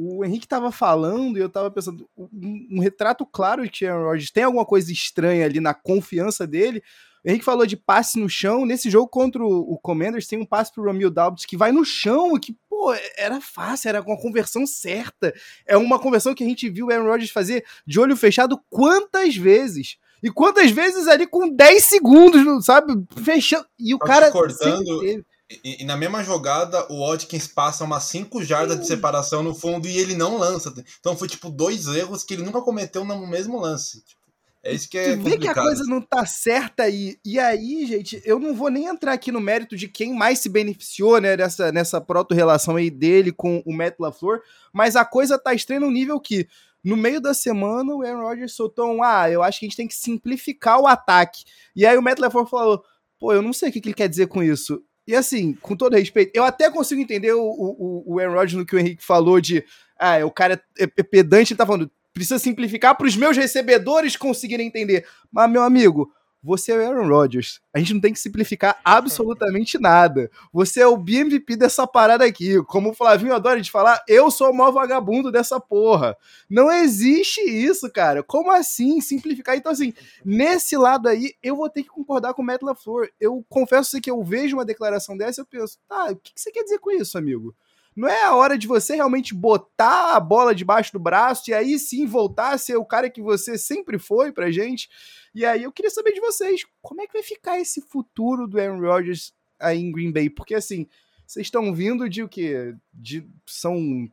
[0.00, 4.30] o Henrique tava falando e eu tava pensando, um, um retrato claro de Aaron Rodgers
[4.30, 6.82] tem alguma coisa estranha ali na confiança dele.
[7.24, 8.64] O Henrique falou de passe no chão.
[8.64, 11.84] Nesse jogo contra o, o Commanders tem um passe pro Romeo Dobbs que vai no
[11.84, 15.34] chão, que, pô, era fácil, era uma conversão certa.
[15.66, 19.36] É uma conversão que a gente viu o Aaron Rodgers fazer de olho fechado quantas
[19.36, 19.96] vezes?
[20.22, 22.92] E quantas vezes ali com 10 segundos, sabe?
[23.24, 23.66] Fechando.
[23.78, 24.30] E o cara.
[24.30, 25.24] cortando.
[25.50, 29.88] E, e, na mesma jogada, o Watkins passa umas 5 jardas de separação no fundo
[29.88, 30.72] e ele não lança.
[31.00, 34.04] Então foi tipo dois erros que ele nunca cometeu no mesmo lance.
[34.04, 34.18] Tipo,
[34.62, 37.16] é isso que é tu vê que a coisa não tá certa aí.
[37.24, 40.50] E aí, gente, eu não vou nem entrar aqui no mérito de quem mais se
[40.50, 45.54] beneficiou, né, nessa, nessa proto-relação aí dele com o Matt LaFleur, mas a coisa tá
[45.54, 46.46] estranha no nível que
[46.84, 49.76] no meio da semana, o Aaron Rodgers soltou um, ah, eu acho que a gente
[49.76, 51.44] tem que simplificar o ataque.
[51.74, 52.84] E aí o Matt LaFleur falou,
[53.18, 54.82] pô, eu não sei o que ele quer dizer com isso.
[55.08, 58.66] E assim, com todo respeito, eu até consigo entender o, o, o Aaron Rodgers no
[58.66, 59.64] que o Henrique falou de
[59.98, 64.18] ah, o cara é, é pedante, ele tá falando, precisa simplificar para os meus recebedores
[64.18, 65.06] conseguirem entender.
[65.32, 67.60] Mas, meu amigo, você é o Aaron Rodgers.
[67.74, 70.30] A gente não tem que simplificar absolutamente nada.
[70.52, 72.62] Você é o BMVP dessa parada aqui.
[72.64, 76.16] Como o Flavinho adora de falar, eu sou o maior vagabundo dessa porra.
[76.48, 78.22] Não existe isso, cara.
[78.22, 79.56] Como assim simplificar?
[79.56, 79.92] Então, assim,
[80.24, 83.08] nesse lado aí, eu vou ter que concordar com o Matt LaFleur.
[83.20, 86.50] Eu confesso que eu vejo uma declaração dessa e eu penso, tá, o que você
[86.50, 87.54] quer dizer com isso, amigo?
[87.98, 91.76] Não é a hora de você realmente botar a bola debaixo do braço e aí
[91.80, 94.88] sim voltar a ser o cara que você sempre foi pra gente?
[95.34, 98.60] E aí eu queria saber de vocês, como é que vai ficar esse futuro do
[98.60, 100.30] Aaron Rodgers aí em Green Bay?
[100.30, 100.86] Porque assim,
[101.26, 102.72] vocês estão vindo de o quê?
[102.94, 104.08] De, são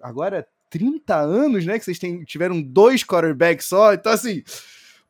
[0.00, 1.78] agora 30 anos, né?
[1.78, 3.92] Que vocês têm, tiveram dois quarterbacks só.
[3.92, 4.42] Então, assim,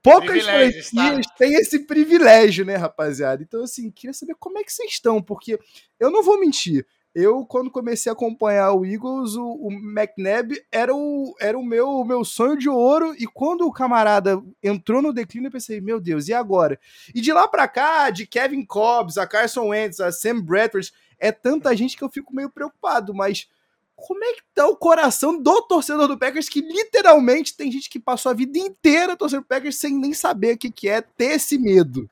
[0.02, 1.35] poucas franquias tá?
[1.38, 3.40] têm esse privilégio, né, rapaziada?
[3.40, 5.61] Então, assim, queria saber como é que vocês estão, porque
[6.00, 6.85] eu não vou mentir.
[7.14, 11.88] Eu, quando comecei a acompanhar o Eagles, o, o McNabb era o, era o meu,
[11.88, 13.14] o meu sonho de ouro.
[13.16, 16.79] E quando o camarada entrou no declínio, eu pensei, meu Deus, e agora?
[17.14, 21.31] E de lá para cá, de Kevin Cobbs, a Carson Wentz, a Sam Bradford, é
[21.31, 23.14] tanta gente que eu fico meio preocupado.
[23.14, 23.48] Mas
[23.94, 28.00] como é que tá o coração do torcedor do Packers que literalmente tem gente que
[28.00, 31.57] passou a vida inteira torcendo Packers sem nem saber o que, que é ter esse
[31.57, 32.11] medo?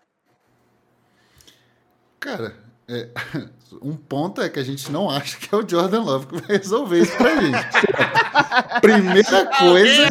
[2.20, 2.56] Cara,
[2.88, 3.08] é,
[3.80, 6.58] um ponto é que a gente não acha que é o Jordan Love que vai
[6.58, 8.80] resolver isso pra gente.
[8.80, 10.08] Primeira coisa,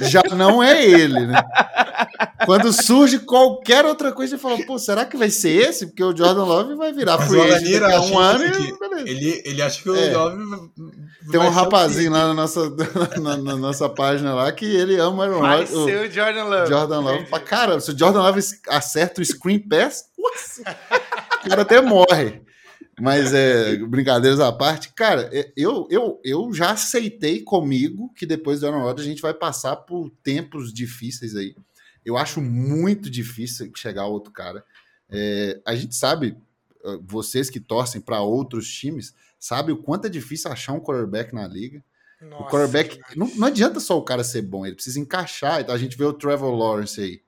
[0.00, 1.42] já não é ele, né?
[2.44, 5.86] Quando surge qualquer outra coisa, você fala, pô, será que vai ser esse?
[5.86, 9.90] Porque o Jordan Love vai virar free agent um ano e ele, ele acha que
[9.90, 10.12] o é.
[10.12, 10.42] Love
[11.30, 12.70] Tem um rapazinho lá na nossa,
[13.20, 16.68] na, na, nossa página lá que ele ama o Vai ser o Jordan Love.
[16.68, 17.26] Jordan Love.
[17.44, 22.42] Cara, se o Jordan Love acerta o screen pass, nossa, o cara até morre.
[23.00, 28.60] Mas é, brincadeiras à parte, cara, é, eu, eu, eu já aceitei comigo que depois
[28.60, 31.54] do Aaron Rodgers a gente vai passar por tempos difíceis aí.
[32.04, 34.64] Eu acho muito difícil chegar outro cara.
[35.10, 36.36] É, a gente sabe,
[36.84, 41.34] ah, vocês que torcem para outros times, sabe o quanto é difícil achar um quarterback
[41.34, 41.82] na liga.
[42.20, 45.68] Nossa, o quarterback, não, não, adianta só o cara ser bom, ele precisa encaixar.
[45.68, 47.20] A gente vê o Trevor Lawrence aí.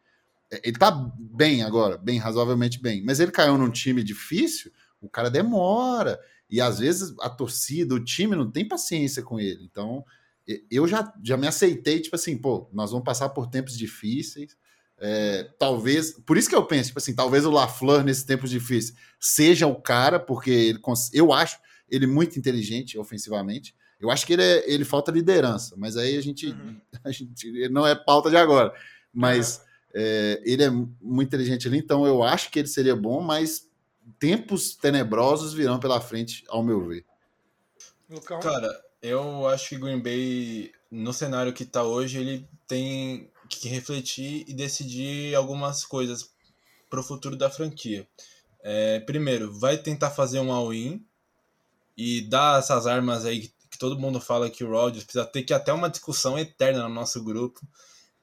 [0.48, 3.04] É, ele tá bem agora, bem, razoavelmente bem.
[3.04, 6.20] Mas ele caiu num time difícil, o cara demora.
[6.48, 9.64] E às vezes a torcida, o time não tem paciência com ele.
[9.64, 10.04] Então,
[10.70, 14.56] eu já, já me aceitei, tipo assim, pô, nós vamos passar por tempos difíceis.
[15.00, 18.96] É, talvez, por isso que eu penso, tipo assim, talvez o LaFleur nesses tempos difíceis
[19.18, 20.78] seja o cara, porque ele,
[21.12, 21.58] eu acho
[21.94, 23.74] ele muito inteligente ofensivamente.
[24.00, 26.80] Eu acho que ele, é, ele falta liderança, mas aí a gente, uhum.
[27.04, 28.74] a gente não é pauta de agora.
[29.12, 29.74] Mas uhum.
[29.96, 33.70] É, ele é muito inteligente ali, então eu acho que ele seria bom, mas
[34.18, 37.06] tempos tenebrosos virão pela frente, ao meu ver.
[38.42, 38.68] Cara,
[39.00, 44.52] eu acho que Green Bay, no cenário que está hoje, ele tem que refletir e
[44.52, 46.28] decidir algumas coisas
[46.90, 48.06] para o futuro da franquia.
[48.64, 51.04] É, primeiro, vai tentar fazer um all-in
[51.96, 55.52] e dar essas armas aí que todo mundo fala que o Rodgers precisa ter que
[55.52, 57.60] até uma discussão eterna no nosso grupo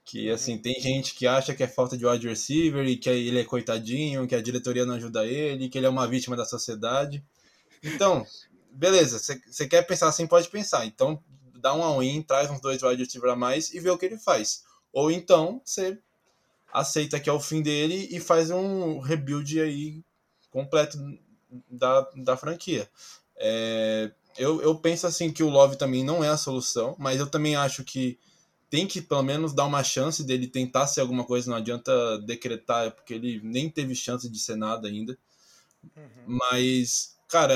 [0.03, 3.39] que assim, tem gente que acha que é falta de wide receiver e que ele
[3.39, 7.23] é coitadinho, que a diretoria não ajuda ele, que ele é uma vítima da sociedade.
[7.83, 8.25] Então,
[8.71, 10.85] beleza, você quer pensar assim, pode pensar.
[10.85, 11.23] Então,
[11.55, 14.17] dá um all-in, traz uns dois wide receiver a mais e vê o que ele
[14.17, 14.63] faz.
[14.91, 15.97] Ou então, você
[16.73, 20.03] aceita que é o fim dele e faz um rebuild aí
[20.49, 20.97] completo
[21.69, 22.89] da, da franquia.
[23.43, 27.27] É, eu, eu penso assim que o Love também não é a solução, mas eu
[27.27, 28.19] também acho que
[28.69, 32.91] tem que pelo menos dar uma chance dele tentar ser alguma coisa, não adianta decretar,
[32.91, 35.17] porque ele nem teve chance de ser nada ainda.
[35.97, 36.37] Uhum.
[36.39, 37.53] Mas, cara,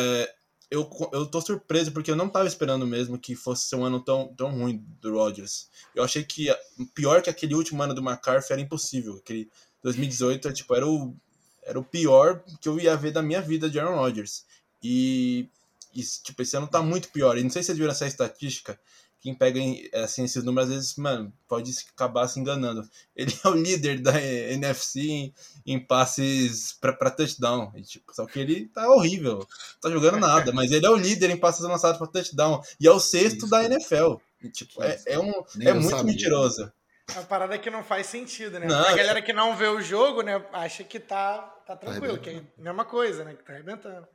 [0.69, 3.99] eu, eu tô surpreso porque eu não tava esperando mesmo que fosse ser um ano
[4.01, 5.69] tão, tão ruim do Rodgers.
[5.93, 6.47] Eu achei que
[6.93, 9.15] pior que aquele último ano do McCarthy era impossível.
[9.15, 9.49] Aquele
[9.83, 11.15] 2018 tipo, era, o,
[11.63, 14.43] era o pior que eu ia ver da minha vida de Aaron Rodgers.
[14.83, 15.47] E,
[15.95, 17.37] e tipo, esse ano tá muito pior.
[17.37, 18.79] E não sei se vocês viram essa estatística
[19.25, 19.59] quem pega
[20.03, 22.87] assim, esses números, às vezes, mano, pode acabar se enganando.
[23.15, 25.33] Ele é o líder da NFC em,
[25.65, 27.71] em passes para touchdown.
[27.75, 29.39] E, tipo, só que ele tá horrível.
[29.39, 32.61] Não tá jogando nada, mas ele é o líder em passes lançados para touchdown.
[32.79, 33.49] E é o sexto Isso.
[33.49, 34.17] da NFL.
[34.43, 36.03] E, tipo, é, é, um, é muito sabia.
[36.03, 36.71] mentiroso.
[37.07, 38.67] É uma parada que não faz sentido, né?
[38.67, 42.23] Não, a galera que não vê o jogo, né, acha que tá, tá tranquilo, tá
[42.23, 43.33] que é a mesma coisa, né?
[43.33, 44.07] Que tá arrebentando.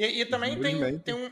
[0.00, 1.30] E, e também tem, tem um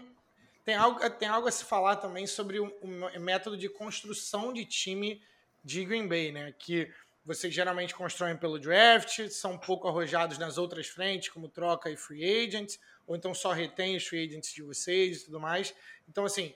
[0.63, 4.67] tem algo, tem algo a se falar também sobre o, o método de construção de
[4.67, 5.23] time
[5.65, 6.53] de Green Bay, né?
[6.59, 6.93] Que
[7.25, 11.97] vocês geralmente constroem pelo draft, são um pouco arrojados nas outras frentes, como troca e
[11.97, 15.75] free agents, ou então só retém os free agents de vocês e tudo mais.
[16.07, 16.55] Então, assim,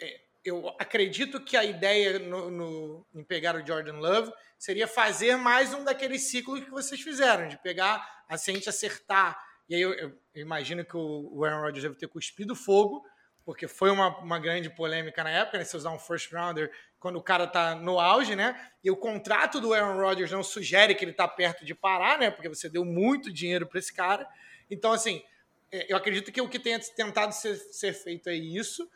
[0.00, 5.36] é, eu acredito que a ideia no, no, em pegar o Jordan Love seria fazer
[5.36, 9.53] mais um daqueles ciclos que vocês fizeram, de pegar, assim, a gente acertar.
[9.68, 13.04] E aí eu, eu, imagino que o, o Aaron Rodgers deve ter cuspido fogo,
[13.44, 15.64] porque foi uma, uma grande polêmica na época, né?
[15.64, 18.70] Se usar um first rounder quando o cara tá no auge, né?
[18.82, 22.30] E o contrato do Aaron Rodgers não sugere que ele tá perto de parar, né?
[22.30, 24.26] Porque você deu muito dinheiro para esse cara.
[24.70, 25.22] Então, assim,
[25.70, 28.88] é, eu acredito que o que tenha tentado ser, ser feito é isso,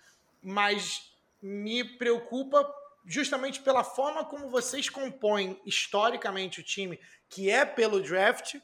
[0.43, 2.67] mas me preocupa
[3.05, 8.57] justamente pela forma como vocês compõem historicamente o time, que é pelo draft,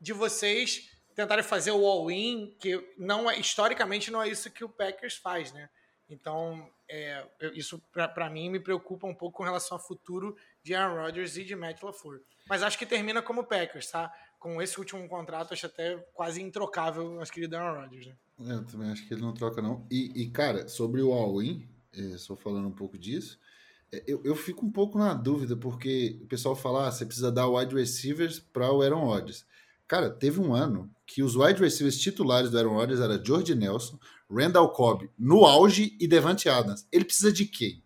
[0.00, 4.68] de vocês tentarem fazer o all-in, que não é, historicamente não é isso que o
[4.68, 5.68] Packers faz, né?
[6.08, 11.02] Então, é, isso para mim me preocupa um pouco com relação ao futuro de Aaron
[11.02, 12.20] Rodgers e de Matt LaFleur.
[12.48, 14.12] Mas acho que termina como Packers, tá?
[14.38, 18.06] Com esse último contrato, acho até quase introcável nosso querido Aaron Rodgers.
[18.06, 18.16] Né?
[18.40, 19.86] É, eu também acho que ele não troca, não.
[19.90, 23.38] E, e cara, sobre o all-in, é, só falando um pouco disso,
[23.90, 27.30] é, eu, eu fico um pouco na dúvida, porque o pessoal fala, ah, você precisa
[27.30, 29.46] dar wide receivers para o Aaron Rodgers.
[29.92, 33.98] Cara, teve um ano que os wide receivers titulares do Aaron Rodgers era George Nelson,
[34.30, 36.86] Randall Cobb no auge e Devante Adams.
[36.90, 37.84] Ele precisa de quem?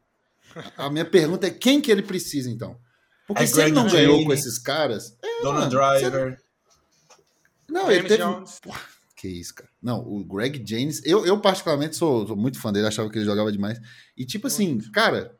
[0.79, 2.79] A minha pergunta é quem que ele precisa, então?
[3.27, 5.19] Porque é se Greg ele não ganhou com esses caras...
[5.21, 6.41] É, Donald Driver...
[7.69, 8.23] Não, ele teve...
[9.17, 9.69] que isso, cara.
[9.83, 11.05] Não, o Greg James...
[11.05, 13.81] Eu, eu particularmente, sou, sou, muito fã dele, achava que ele jogava demais.
[14.17, 15.37] E, tipo assim, cara...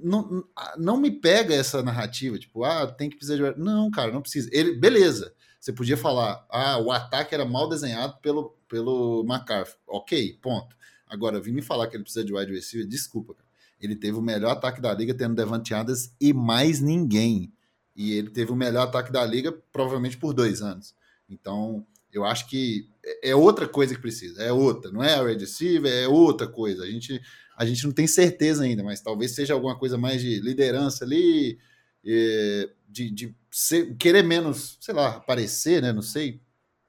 [0.00, 0.44] Não,
[0.76, 3.58] não me pega essa narrativa, tipo, ah, tem que precisar de.
[3.58, 4.48] Não, cara, não precisa.
[4.52, 9.76] Ele, beleza, você podia falar, ah, o ataque era mal desenhado pelo, pelo McCarthy.
[9.86, 10.76] Ok, ponto.
[11.06, 13.48] Agora, vir me falar que ele precisa de wide receiver, desculpa, cara.
[13.80, 17.52] Ele teve o melhor ataque da liga tendo Devante Adams e mais ninguém.
[17.94, 20.94] E ele teve o melhor ataque da liga provavelmente por dois anos.
[21.28, 24.42] Então, eu acho que é, é outra coisa que precisa.
[24.42, 24.90] É outra.
[24.90, 26.84] Não é a wide receiver, é outra coisa.
[26.84, 27.20] A gente,
[27.56, 31.58] a gente não tem certeza ainda, mas talvez seja alguma coisa mais de liderança ali,
[32.04, 35.92] é, de, de ser, querer menos, sei lá, aparecer, né?
[35.92, 36.40] Não sei.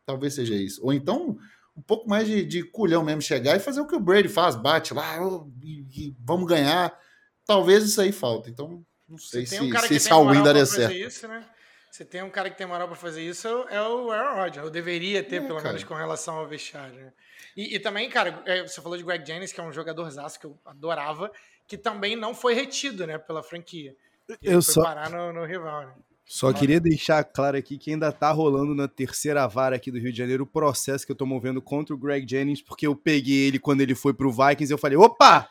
[0.06, 0.80] Talvez seja isso.
[0.86, 1.36] Ou então,
[1.76, 4.56] um pouco mais de, de culhão mesmo, chegar e fazer o que o Brady faz,
[4.56, 5.18] bate lá
[5.64, 6.96] e, e vamos ganhar.
[7.44, 8.52] Talvez isso aí falta.
[8.52, 10.94] Então, não sei se, um se esse all-in daria certo.
[10.94, 11.44] Isso, né?
[11.90, 14.64] Você tem um cara que tem moral para fazer isso, é o Aaron Rodgers.
[14.64, 15.70] Eu deveria ter, é, pelo cara.
[15.70, 16.94] menos, com relação ao vestiário.
[16.94, 17.12] Né?
[17.58, 20.08] E, e, também, cara, é, você falou de Greg Jennings, que é um jogador
[20.40, 21.32] que eu adorava,
[21.68, 23.96] que também não foi retido né, pela franquia.
[24.30, 24.84] Ele eu foi só...
[24.84, 25.88] parar no, no rival.
[25.88, 25.94] Né?
[26.32, 30.12] Só queria deixar claro aqui que ainda tá rolando na terceira vara aqui do Rio
[30.12, 33.48] de Janeiro o processo que eu tô movendo contra o Greg Jennings, porque eu peguei
[33.48, 35.50] ele quando ele foi pro Vikings e eu falei, opa!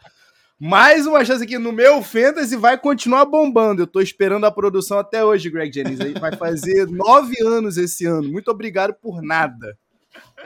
[0.56, 3.82] Mais uma chance aqui no meu Fantasy vai continuar bombando.
[3.82, 6.00] Eu tô esperando a produção até hoje, Greg Jennings.
[6.00, 8.28] Aí vai fazer nove anos esse ano.
[8.28, 9.76] Muito obrigado por nada.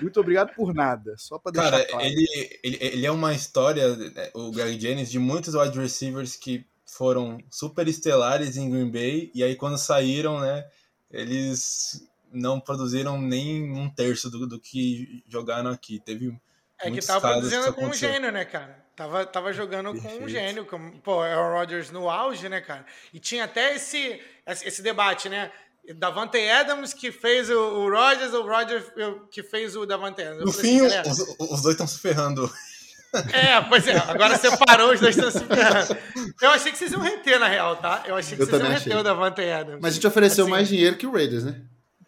[0.01, 1.15] Muito obrigado por nada.
[1.19, 2.07] Só para deixar Cara, claro.
[2.07, 2.27] ele,
[2.65, 7.39] ele, ele é uma história, né, o Greg Jennings, de muitos wide receivers que foram
[7.51, 10.67] super estelares em Green Bay e aí quando saíram, né,
[11.11, 15.99] eles não produziram nem um terço do, do que jogaram aqui.
[16.01, 16.39] Teve
[16.81, 18.83] é que tava produzindo com um gênio, né, cara?
[18.95, 20.19] Tava, tava jogando Perfeito.
[20.19, 22.85] com um gênio, como, pô, Aaron Rodgers no auge, né, cara?
[23.13, 25.51] E tinha até esse, esse debate, né?
[25.97, 28.85] Davante Adams que fez o, o Rodgers, o Rodgers
[29.31, 30.45] que fez o Davante Adams.
[30.45, 31.19] no fim, assim, os,
[31.51, 32.53] os dois estão se ferrando.
[33.33, 35.45] É, pois é, agora separou os dois estão se.
[36.41, 38.03] Eu achei que vocês iam reter, na real, tá?
[38.07, 39.81] Eu achei que eu vocês iam reter o Davante Adams.
[39.83, 41.61] Mas a gente ofereceu assim, mais dinheiro que o Raiders, né?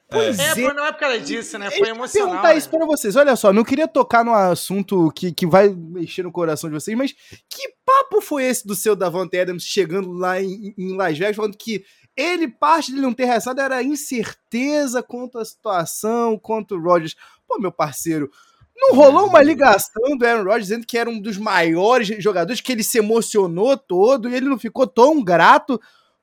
[0.08, 1.70] Pois é, é, não é por causa disso, né?
[1.70, 2.28] Foi emocional.
[2.28, 2.58] perguntar né?
[2.58, 3.16] isso pra vocês.
[3.16, 6.96] Olha só, não queria tocar no assunto que, que vai mexer no coração de vocês,
[6.96, 11.36] mas que papo foi esse do seu Davante Adams chegando lá em, em Las Vegas,
[11.36, 11.84] falando que
[12.16, 17.16] ele, parte de não ter rezado, era incerteza quanto à situação, quanto o Rodgers.
[17.46, 18.30] Pô, meu parceiro,
[18.76, 22.72] não rolou uma ligação do Aaron Rodgers dizendo que era um dos maiores jogadores, que
[22.72, 25.80] ele se emocionou todo e ele não ficou tão grato.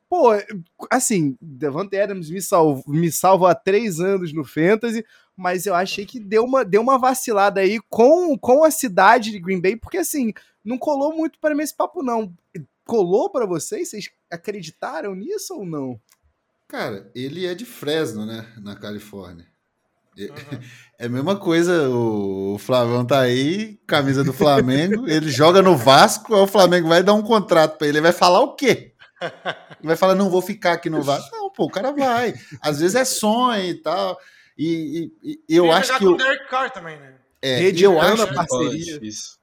[0.10, 0.32] Pô,
[0.90, 5.06] assim, Devante Adams me, salvo, me salva há três anos no Fantasy,
[5.38, 9.40] mas eu achei que deu uma, deu uma vacilada aí com, com a cidade de
[9.40, 10.34] Green Bay, porque assim,
[10.64, 12.34] não colou muito para mim esse papo, não.
[12.84, 13.90] Colou para vocês?
[13.90, 16.00] Vocês acreditaram nisso ou não?
[16.68, 19.51] Cara, ele é de Fresno, né, na Califórnia.
[20.18, 20.60] Uhum.
[21.02, 26.36] É a mesma coisa, o Flavão tá aí, camisa do Flamengo, ele joga no Vasco,
[26.36, 28.94] aí o Flamengo vai dar um contrato para ele, ele vai falar o quê?
[29.80, 31.36] Ele vai falar, não vou ficar aqui no Vasco.
[31.36, 32.36] Não, pô, o cara vai.
[32.62, 34.16] Às vezes é sonho e tal.
[34.56, 36.06] E, e, e eu acho que.
[36.06, 37.16] Com o Derek Carr também, né?
[37.42, 39.00] É, e eu acho a parceria.
[39.02, 39.40] Isso.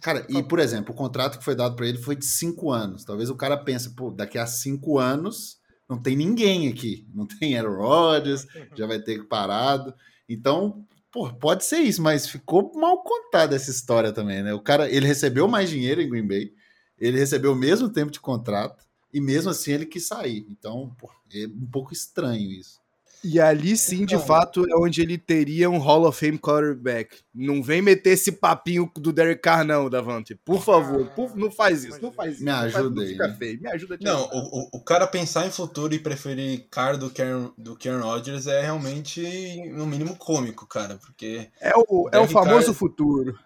[0.00, 3.04] Cara, e por exemplo, o contrato que foi dado para ele foi de cinco anos.
[3.04, 7.06] Talvez o cara pense, pô, daqui a cinco anos não tem ninguém aqui.
[7.14, 9.94] Não tem Aaron Rodgers, já vai ter parado.
[10.28, 14.54] Então, pô, pode ser isso, mas ficou mal contada essa história também, né?
[14.54, 16.52] O cara, ele recebeu mais dinheiro em Green Bay,
[16.98, 20.46] ele recebeu o mesmo tempo de contrato, e mesmo assim ele quis sair.
[20.50, 22.80] Então, pô, é um pouco estranho isso.
[23.24, 27.16] E ali sim, de então, fato, é onde ele teria um Hall of Fame quarterback.
[27.34, 30.34] Não vem meter esse papinho do Derek Carr, não, Davante.
[30.34, 32.44] Por favor, por, não faz isso, não faz isso.
[32.44, 33.08] Me ajuda aí.
[33.08, 33.62] Fica feio.
[33.62, 37.76] Me ajuda Não, o, o, cara pensar em futuro e preferir Carr do Karen, do
[37.76, 39.22] Karen Rodgers é realmente,
[39.70, 41.48] no mínimo, cômico, cara, porque...
[41.60, 42.74] É o, é o famoso Carr...
[42.74, 43.38] futuro.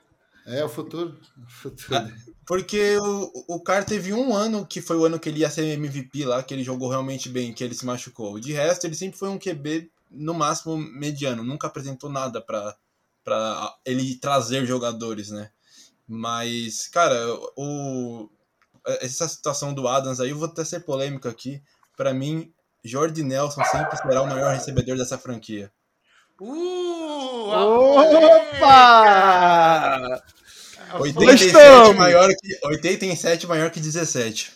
[0.45, 1.17] É o futuro.
[1.37, 2.13] O futuro.
[2.49, 5.67] Porque o, o cara teve um ano que foi o ano que ele ia ser
[5.67, 8.41] MVP lá, que ele jogou realmente bem, que ele se machucou.
[8.41, 12.75] De resto, ele sempre foi um QB no máximo mediano, nunca apresentou nada para
[13.23, 15.51] para ele trazer jogadores, né?
[16.07, 17.15] Mas, cara,
[17.55, 18.31] o
[19.03, 21.63] essa situação do Adams aí, eu vou até ser polêmico aqui.
[21.99, 22.51] Para mim,
[22.83, 25.71] Jordi Nelson sempre será o maior recebedor dessa franquia.
[26.41, 27.51] Uh!
[28.57, 30.23] Opa!
[30.95, 34.53] 87 maior, que, 87 maior que 17.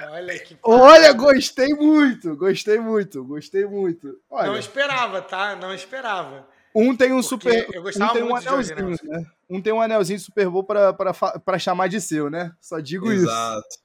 [0.00, 0.56] Olha que.
[0.62, 4.16] Olha, gostei muito, gostei muito, gostei muito.
[4.30, 4.48] Olha.
[4.48, 5.56] Não esperava, tá?
[5.56, 6.46] Não esperava.
[6.74, 7.66] Um tem um super.
[7.72, 9.26] Eu gostava um tem um anelzinho, né?
[9.50, 12.52] Um tem um anelzinho Super Bowl pra, pra, pra chamar de seu, né?
[12.60, 13.66] Só digo Exato.
[13.68, 13.78] isso.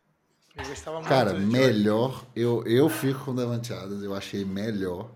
[0.56, 2.24] Eu gostava muito Cara, melhor.
[2.36, 5.10] Eu, eu fico com Devanteadas, eu achei melhor.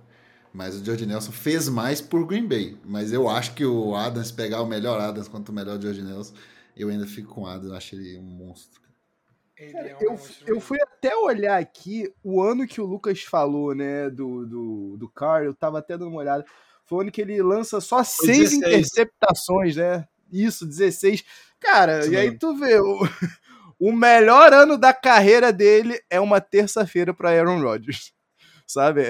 [0.58, 2.76] Mas o George Nelson fez mais por Green Bay.
[2.84, 6.34] Mas eu acho que o Adams, pegar o melhor Adams quanto o melhor George Nelson,
[6.76, 7.70] eu ainda fico com o Adams.
[7.70, 8.82] Eu acho ele um monstro.
[9.56, 13.22] Cara, é um eu, monstro eu fui até olhar aqui o ano que o Lucas
[13.22, 16.43] falou, né, do, do, do Carr, eu tava até dando uma olhada.
[16.88, 20.08] Foi o ano que ele lança só seis interceptações, né?
[20.32, 21.24] Isso, 16.
[21.60, 22.98] Cara, Isso e aí tu vê, o,
[23.80, 28.16] o melhor ano da carreira dele é uma terça-feira para Aaron Rodgers
[28.67, 29.03] sabe?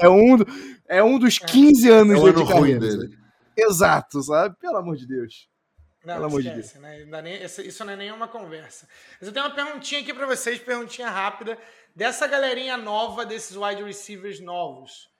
[0.00, 0.36] É, um,
[0.86, 1.94] é um dos 15 é.
[1.94, 2.80] anos é ano de carreira.
[2.80, 3.18] Dele.
[3.56, 4.56] Exato, sabe?
[4.58, 5.48] Pelo amor de Deus.
[6.04, 6.74] Não, Pelo amor de Deus.
[6.74, 7.04] Né?
[7.22, 8.88] Nem, isso não é nenhuma conversa.
[9.20, 11.56] Mas eu tenho uma perguntinha aqui para vocês, perguntinha rápida,
[11.94, 15.10] dessa galerinha nova, desses wide receivers novos.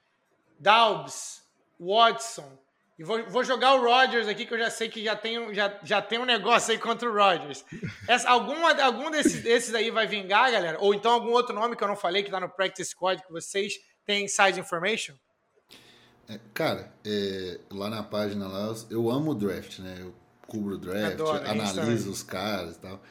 [0.58, 1.42] Dalbs,
[1.78, 2.58] Watson,
[3.02, 5.76] e vou, vou, jogar o Rodgers aqui, que eu já sei que já tem, já,
[5.82, 7.64] já tem um negócio aí contra o Rodgers.
[8.06, 10.78] Essa, algum algum desses, desses aí vai vingar, galera?
[10.80, 13.32] Ou então algum outro nome que eu não falei, que tá no Practice Squad, que
[13.32, 13.74] vocês
[14.06, 15.14] têm inside information?
[16.28, 19.96] É, cara, é, lá na página lá, eu amo o draft, né?
[19.98, 20.14] Eu
[20.46, 23.02] cubro o draft, Adoro, analiso os caras e tal.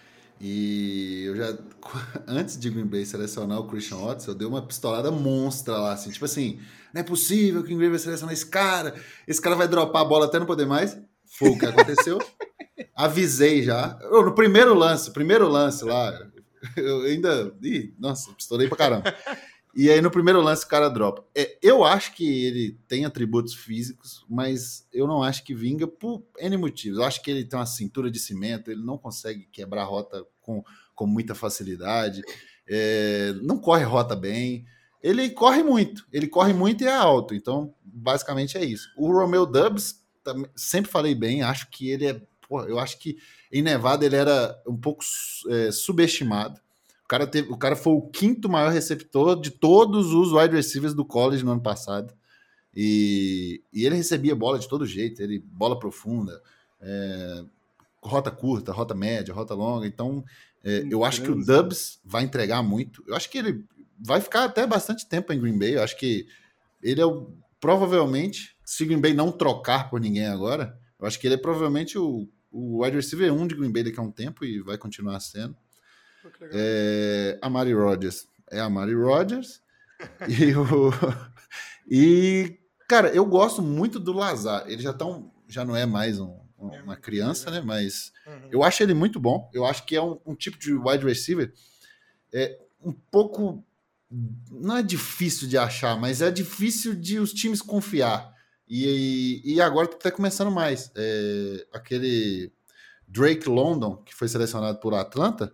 [0.43, 1.56] E eu já,
[2.27, 6.10] antes de Green Bay selecionar o Christian Watson, eu dei uma pistolada monstra lá, assim,
[6.10, 6.60] tipo assim,
[6.91, 8.95] não é possível que o Green Bay vai selecionar esse cara,
[9.27, 10.97] esse cara vai dropar a bola até não poder mais.
[11.38, 12.19] Foi o que aconteceu.
[12.95, 13.97] Avisei já.
[14.01, 16.12] Eu, no primeiro lance, primeiro lance lá,
[16.75, 17.54] eu ainda.
[17.62, 19.15] Ih, nossa, pistolei pra caramba.
[19.74, 21.26] E aí no primeiro lance o cara dropa.
[21.36, 26.24] É, eu acho que ele tem atributos físicos, mas eu não acho que vinga por
[26.38, 27.00] N motivos.
[27.00, 30.64] Eu acho que ele tem uma cintura de cimento, ele não consegue quebrar rota com,
[30.94, 32.22] com muita facilidade,
[32.68, 34.66] é, não corre rota bem.
[35.02, 38.92] Ele corre muito, ele corre muito e é alto, então basicamente é isso.
[38.96, 40.00] O Romeo Dubs,
[40.56, 42.22] sempre falei bem, acho que ele é.
[42.48, 43.18] Porra, eu acho que
[43.52, 45.04] em Nevada ele era um pouco
[45.50, 46.60] é, subestimado
[47.12, 51.04] cara, teve, o cara foi o quinto maior receptor de todos os wide receivers do
[51.04, 52.13] college no ano passado.
[52.74, 56.41] E, e ele recebia bola de todo jeito, ele bola profunda,
[56.80, 57.43] é,
[58.02, 59.86] rota curta, rota média, rota longa.
[59.86, 60.24] Então,
[60.63, 63.04] é, eu acho que o Dubs vai entregar muito.
[63.06, 63.65] Eu acho que ele
[64.00, 65.76] vai ficar até bastante tempo em Green Bay.
[65.76, 66.26] Eu acho que
[66.82, 71.28] ele é o, provavelmente, se Green Bay não trocar por ninguém agora, eu acho que
[71.28, 74.45] ele é provavelmente o, o wide receiver 1 de Green Bay daqui a um tempo
[74.45, 75.58] e vai continuar sendo.
[76.52, 79.62] É, a Mari Rogers é a Mari Rogers.
[80.28, 80.92] e, o,
[81.90, 84.66] e, cara, eu gosto muito do Lazar.
[84.68, 87.62] Ele já, tão, já não é mais um, uma criança, né?
[87.62, 88.50] Mas uhum.
[88.52, 89.50] eu acho ele muito bom.
[89.54, 91.54] Eu acho que é um, um, tipo de wide receiver
[92.34, 93.64] é um pouco.
[94.52, 98.36] Não é difícil de achar, mas é difícil de os times confiar.
[98.68, 100.92] E, e agora está começando mais.
[100.96, 102.52] É, aquele
[103.08, 105.54] Drake London, que foi selecionado por Atlanta,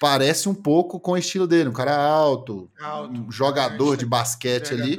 [0.00, 4.72] parece um pouco com o estilo dele, um cara alto, alto um jogador de basquete
[4.72, 4.98] ali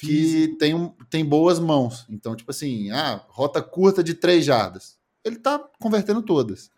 [0.00, 2.06] que tem, um, tem boas mãos.
[2.08, 4.96] Então, tipo assim, ah, rota curta de três jardas.
[5.24, 6.70] Ele tá convertendo todas.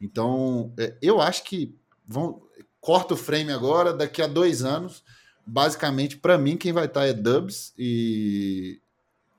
[0.00, 2.42] Então, é, eu acho que vão
[2.80, 5.02] corta o frame agora, daqui a dois anos,
[5.46, 8.82] basicamente, para mim, quem vai estar tá é Dubs e,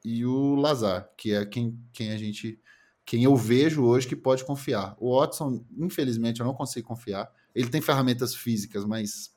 [0.03, 2.59] e o Lazar, que é quem, quem a gente.
[3.05, 4.95] Quem eu vejo hoje que pode confiar.
[4.97, 7.31] O Watson, infelizmente, eu não consigo confiar.
[7.55, 9.33] Ele tem ferramentas físicas, mas,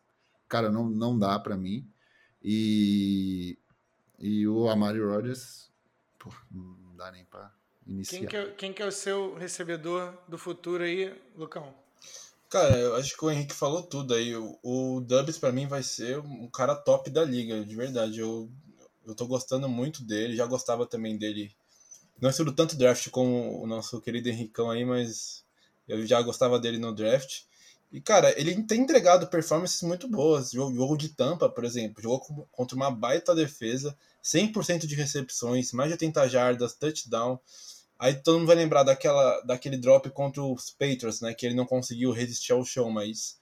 [0.48, 1.88] cara, não, não dá para mim.
[2.42, 3.56] E,
[4.18, 5.70] e o Amari Rodgers,
[6.18, 7.54] pô, não dá nem para
[7.86, 8.18] iniciar.
[8.18, 11.72] Quem que, é, quem que é o seu recebedor do futuro aí, Lucão?
[12.50, 14.34] Cara, eu acho que o Henrique falou tudo aí.
[14.34, 18.20] O, o Dubs para mim vai ser um cara top da liga, de verdade.
[18.20, 18.50] Eu,
[19.06, 21.54] eu tô gostando muito dele, já gostava também dele.
[22.20, 25.44] Não estudo tanto draft como o nosso querido Henricão aí, mas
[25.86, 27.42] eu já gostava dele no draft.
[27.91, 30.51] E, cara, ele tem entregado performances muito boas.
[30.51, 35.89] Jogo, jogo de tampa, por exemplo, jogou contra uma baita defesa, 100% de recepções, mais
[35.89, 37.41] de 80 jardas, touchdown.
[37.99, 41.32] Aí todo mundo vai lembrar daquela, daquele drop contra os Patriots, né?
[41.34, 43.39] Que ele não conseguiu resistir ao chão, mas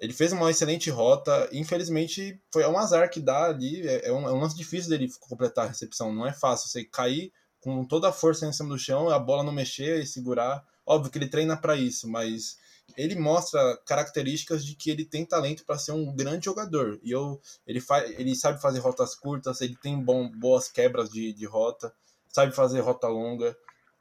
[0.00, 1.48] ele fez uma excelente rota.
[1.52, 3.86] Infelizmente, foi um azar que dá ali.
[3.86, 6.12] É, é, um, é um lance difícil dele completar a recepção.
[6.12, 9.42] Não é fácil você cair com toda a força em cima do chão, a bola
[9.42, 10.62] não mexer e segurar.
[10.84, 12.58] Óbvio que ele treina para isso, mas
[12.96, 16.98] ele mostra características de que ele tem talento para ser um grande jogador.
[17.02, 21.32] E eu, ele, faz, ele sabe fazer rotas curtas, ele tem bom, boas quebras de,
[21.32, 21.92] de rota,
[22.28, 23.56] sabe fazer rota longa.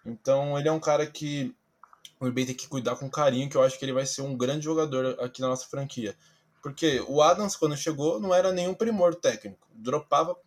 [0.06, 1.56] Então ele é um cara que
[2.20, 4.38] o Green tem que cuidar com carinho, que eu acho que ele vai ser um
[4.38, 6.16] grande jogador aqui na nossa franquia.
[6.62, 9.68] Porque o Adams, quando chegou, não era nenhum primor técnico.
[9.74, 10.38] Dropava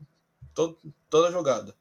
[0.54, 1.74] toda a jogada.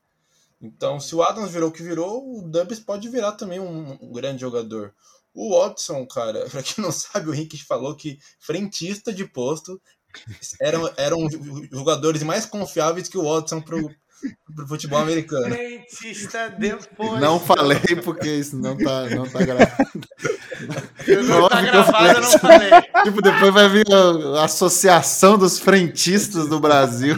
[0.61, 4.11] Então, se o Adams virou o que virou, o Dubs pode virar também um, um
[4.11, 4.93] grande jogador.
[5.35, 9.79] O Watson, cara, pra quem não sabe, o Henrique falou que frentista de posto
[10.61, 11.27] eram, eram
[11.69, 13.91] jogadores mais confiáveis que o Watson pro,
[14.55, 15.53] pro futebol americano.
[15.53, 17.19] Frentista depois.
[17.19, 19.85] Não falei porque isso não tá, não tá gravado.
[21.27, 22.69] Não tá gravado, eu não falei.
[23.03, 27.17] Tipo, depois vai vir a, a Associação dos Frentistas do Brasil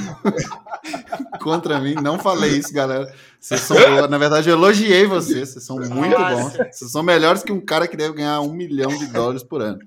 [1.40, 1.94] contra mim.
[1.94, 3.14] Não falei isso, galera.
[3.48, 3.78] Vocês são,
[4.10, 5.52] na verdade, eu elogiei vocês.
[5.52, 6.54] Vocês são muito bons.
[6.70, 9.80] Vocês são melhores que um cara que deve ganhar um milhão de dólares por ano.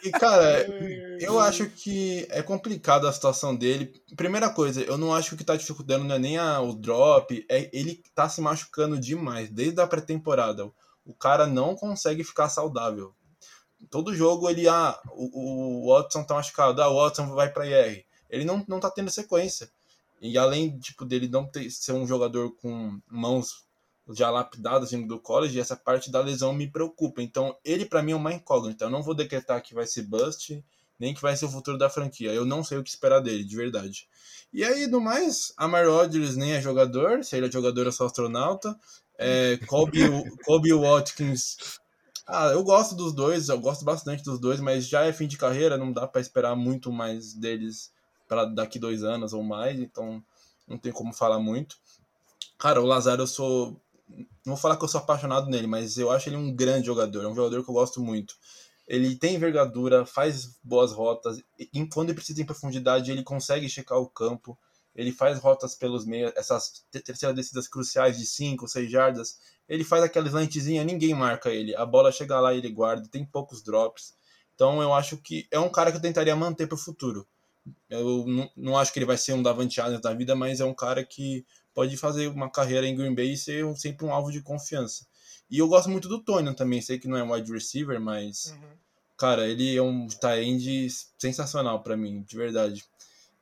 [0.00, 0.64] E, cara,
[1.18, 4.00] eu acho que é complicado a situação dele.
[4.14, 6.72] Primeira coisa, eu não acho que o que tá dificultando não é nem a, o
[6.72, 10.70] drop, é ele tá se machucando demais, desde a pré-temporada.
[11.04, 13.12] O cara não consegue ficar saudável.
[13.90, 18.04] Todo jogo ele, ah, o, o Watson tá machucado, ah, o Watson vai pra IR.
[18.30, 19.68] Ele não, não tá tendo sequência.
[20.20, 23.66] E além tipo, dele não ter, ser um jogador com mãos
[24.10, 27.22] já lapidadas vindo do college, essa parte da lesão me preocupa.
[27.22, 28.84] Então, ele para mim é uma incógnita.
[28.84, 30.62] Eu não vou decretar que vai ser bust,
[30.98, 32.32] nem que vai ser o futuro da franquia.
[32.32, 34.08] Eu não sei o que esperar dele, de verdade.
[34.52, 38.06] E aí, do mais, Amar Rodgers nem é jogador, se ele é jogador, é só
[38.06, 38.78] astronauta.
[39.18, 40.00] É, Kobe,
[40.44, 41.56] Kobe Watkins.
[42.26, 45.36] Ah, eu gosto dos dois, eu gosto bastante dos dois, mas já é fim de
[45.36, 47.92] carreira, não dá para esperar muito mais deles
[48.28, 50.22] para daqui dois anos ou mais, então
[50.66, 51.76] não tem como falar muito.
[52.58, 53.80] Cara, o Lazaro eu sou.
[54.44, 57.24] Não vou falar que eu sou apaixonado nele, mas eu acho ele um grande jogador,
[57.24, 58.36] é um jogador que eu gosto muito.
[58.86, 63.98] Ele tem envergadura, faz boas rotas, e quando ele precisa em profundidade, ele consegue checar
[63.98, 64.56] o campo,
[64.94, 70.04] ele faz rotas pelos meios, essas terceiras descidas cruciais de 5, 6 jardas, ele faz
[70.04, 71.74] aquelas lentezinhas, ninguém marca ele.
[71.74, 74.14] A bola chega lá e ele guarda, tem poucos drops.
[74.54, 77.26] Então eu acho que é um cara que eu tentaria manter para o futuro.
[77.88, 80.64] Eu não, não acho que ele vai ser um Davante Adams da vida, mas é
[80.64, 81.44] um cara que
[81.74, 85.06] pode fazer uma carreira em Green Bay e ser sempre um alvo de confiança.
[85.50, 88.46] E eu gosto muito do Tony também, sei que não é um wide receiver, mas
[88.46, 88.68] uhum.
[89.16, 90.88] cara, ele é um tight
[91.18, 92.84] sensacional para mim, de verdade.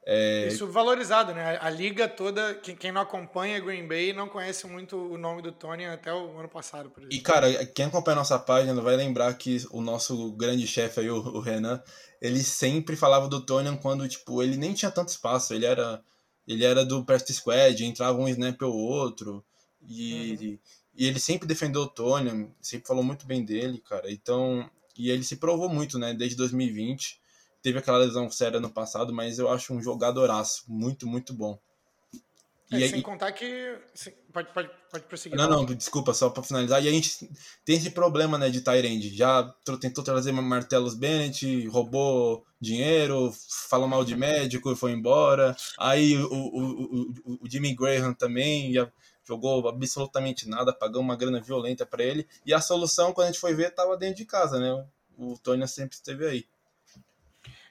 [0.06, 0.48] É...
[0.48, 1.58] Isso valorizado, né?
[1.60, 5.86] A liga toda, quem, não acompanha Green Bay não conhece muito o nome do Tony
[5.86, 7.16] até o ano passado, por exemplo.
[7.16, 11.10] E, cara, quem acompanha a nossa página vai lembrar que o nosso grande chefe aí,
[11.10, 11.82] o, o Renan,
[12.20, 16.02] ele sempre falava do Tony quando, tipo, ele nem tinha tanto espaço, ele era
[16.46, 19.44] ele era do Prest Squad, entrava um snap ou outro,
[19.82, 20.58] e, uhum.
[20.94, 25.24] e ele sempre defendeu o Tony, sempre falou muito bem dele, cara, então, e ele
[25.24, 27.20] se provou muito, né, desde 2020,
[27.64, 31.58] teve aquela lesão séria no passado, mas eu acho um jogadoraço, muito, muito bom.
[32.70, 33.78] É, e sem contar que.
[34.32, 35.38] Pode, pode, pode prosseguir.
[35.38, 36.84] Não, não, desculpa, só para finalizar.
[36.84, 37.26] E a gente
[37.64, 39.16] tem esse problema né, de Tyrande.
[39.16, 39.44] Já
[39.80, 43.32] tentou trazer Martelos Bennett, roubou dinheiro,
[43.68, 45.56] falou mal de médico e foi embora.
[45.78, 46.82] Aí o, o,
[47.24, 48.90] o, o Jimmy Graham também já
[49.24, 52.26] jogou absolutamente nada, pagou uma grana violenta para ele.
[52.44, 54.84] E a solução, quando a gente foi ver, estava dentro de casa, né?
[55.16, 56.46] O Tony sempre esteve aí.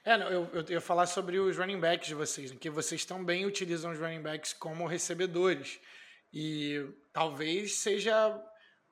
[0.04, 3.46] É, eu, eu ia falar sobre os running backs de vocês, né, que vocês também
[3.46, 5.80] utilizam os running backs como recebedores.
[6.30, 8.38] E talvez seja,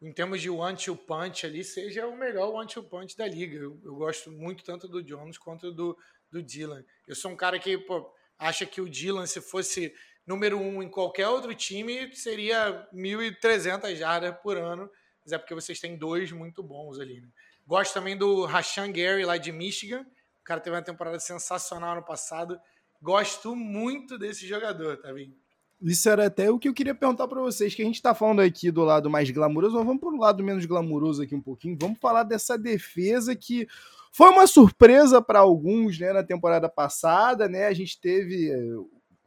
[0.00, 3.58] em termos de one-two punch ali, seja o melhor one-two punch da liga.
[3.58, 5.98] Eu, eu, gosto muito tanto do Jones quanto do,
[6.30, 6.82] do Dylan.
[7.06, 9.94] Eu sou um cara que pô, acha que o Dylan, se fosse
[10.26, 14.88] número um em qualquer outro time, seria 1.300 jardas por ano.
[15.22, 17.20] Mas é porque vocês têm dois muito bons ali.
[17.20, 17.28] Né?
[17.66, 20.06] Gosto também do Rashan Gary, lá de Michigan,
[20.42, 22.58] o cara teve uma temporada sensacional no passado.
[23.00, 25.34] Gosto muito desse jogador, tá vendo?
[25.80, 28.40] Isso era até o que eu queria perguntar para vocês, que a gente tá falando
[28.40, 31.76] aqui do lado mais glamuroso, mas vamos pro lado menos glamuroso aqui um pouquinho.
[31.80, 33.68] Vamos falar dessa defesa que
[34.12, 37.66] foi uma surpresa para alguns, né, na temporada passada, né?
[37.66, 38.52] A gente teve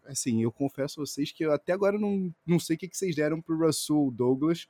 [0.05, 2.97] assim, eu confesso a vocês que eu até agora não, não sei o que, que
[2.97, 4.67] vocês deram pro Russell Douglas,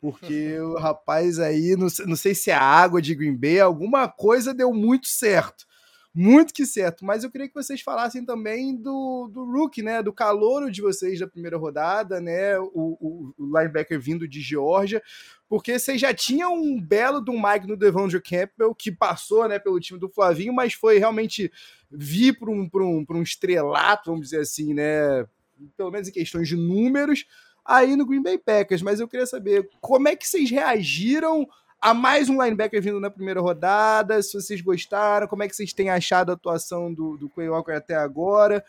[0.00, 4.54] porque o rapaz aí, não, não sei se é água de Green Bay, alguma coisa
[4.54, 5.68] deu muito certo
[6.12, 7.04] muito que certo.
[7.04, 10.02] Mas eu queria que vocês falassem também do, do Rook, né?
[10.02, 12.58] Do calouro de vocês da primeira rodada, né?
[12.58, 15.00] O, o, o linebacker vindo de Georgia.
[15.48, 19.80] Porque vocês já tinham um belo do Mike no Devondre Campbell, que passou né, pelo
[19.80, 21.50] time do Flavinho, mas foi realmente
[21.90, 25.26] vir para um, um, um estrelato, vamos dizer assim, né?
[25.76, 27.26] Pelo menos em questões de números,
[27.64, 28.82] aí no Green Bay Packers.
[28.82, 31.48] Mas eu queria saber como é que vocês reagiram
[31.80, 34.22] a mais um linebacker vindo na primeira rodada.
[34.22, 37.72] Se vocês gostaram, como é que vocês têm achado a atuação do, do Quay Walker
[37.72, 38.64] até agora?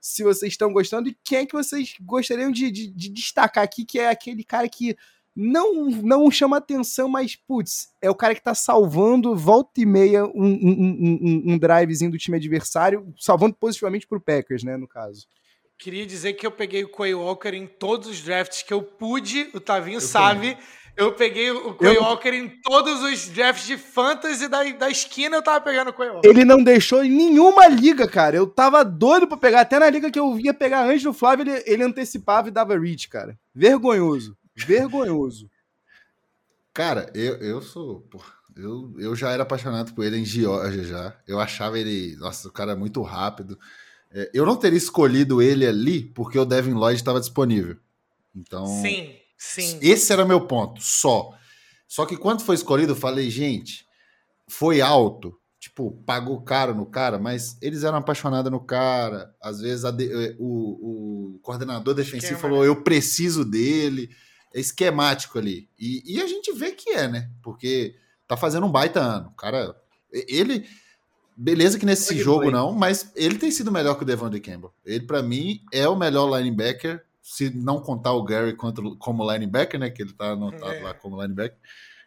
[0.00, 3.84] Se vocês estão gostando, e quem é que vocês gostariam de, de, de destacar aqui,
[3.84, 4.96] que é aquele cara que
[5.34, 10.24] não não chama atenção, mas, putz, é o cara que tá salvando volta e meia
[10.24, 15.26] um, um, um, um drivezinho do time adversário, salvando positivamente pro Packers, né, no caso.
[15.78, 19.50] Queria dizer que eu peguei o Quay Walker em todos os drafts que eu pude,
[19.52, 20.52] o Tavinho eu sabe.
[20.54, 20.66] Também.
[20.96, 22.02] Eu peguei o Quay eu...
[22.02, 26.08] Walker em todos os drafts de fantasy da, da esquina, eu tava pegando o Quay
[26.08, 26.26] Walker.
[26.26, 28.36] Ele não deixou em nenhuma liga, cara.
[28.36, 29.60] Eu tava doido pra pegar.
[29.60, 32.78] Até na liga que eu ia pegar antes do Flávio, ele, ele antecipava e dava
[32.78, 33.38] reach, cara.
[33.54, 34.36] Vergonhoso.
[34.56, 35.50] Vergonhoso.
[36.72, 38.00] Cara, eu, eu sou.
[38.00, 41.16] Porra, eu, eu já era apaixonado por ele em Georgia já.
[41.28, 42.16] Eu achava ele.
[42.16, 43.58] Nossa, o cara é muito rápido.
[44.10, 47.76] É, eu não teria escolhido ele ali porque o Devin Lloyd estava disponível.
[48.34, 48.66] Então.
[48.66, 49.14] Sim.
[49.36, 49.78] Sim.
[49.82, 51.32] Esse era meu ponto, só.
[51.86, 53.86] Só que quando foi escolhido, eu falei, gente,
[54.48, 55.38] foi alto.
[55.58, 59.34] Tipo, pagou caro no cara, mas eles eram apaixonados no cara.
[59.42, 62.40] Às vezes de, eh, o, o, coordenador defensivo Esquema.
[62.40, 64.08] falou: eu preciso dele.
[64.54, 65.68] É esquemático ali.
[65.78, 67.30] E, e, a gente vê que é, né?
[67.42, 67.96] Porque
[68.28, 69.28] tá fazendo um baita ano.
[69.28, 69.74] O cara,
[70.12, 70.66] ele.
[71.36, 72.52] Beleza que nesse foi jogo foi.
[72.52, 74.72] não, mas ele tem sido melhor que o Devon de Campbell.
[74.84, 79.90] Ele, para mim, é o melhor linebacker se não contar o Gary como linebacker, né?
[79.90, 80.80] Que ele tá anotado é.
[80.80, 81.58] lá como linebacker.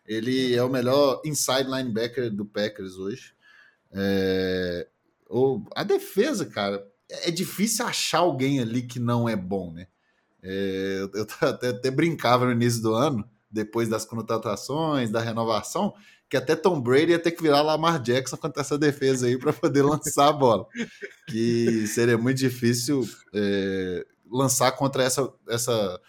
[0.07, 3.34] Ele é o melhor inside linebacker do Packers hoje.
[3.91, 4.88] É,
[5.28, 9.88] ou, a defesa, cara, é difícil achar alguém ali que não é bom, né?
[10.41, 15.93] É, eu até, até brincava no início do ano, depois das contratações, da renovação,
[16.30, 19.51] que até Tom Brady ia ter que virar Lamar Jackson contra essa defesa aí para
[19.51, 20.65] poder lançar a bola.
[21.28, 26.01] Que seria muito difícil é, lançar contra essa, essa,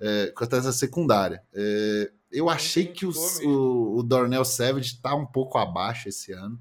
[0.00, 1.42] é, contra essa secundária.
[1.52, 6.58] É, eu achei que os, o, o Dornell Savage está um pouco abaixo esse ano.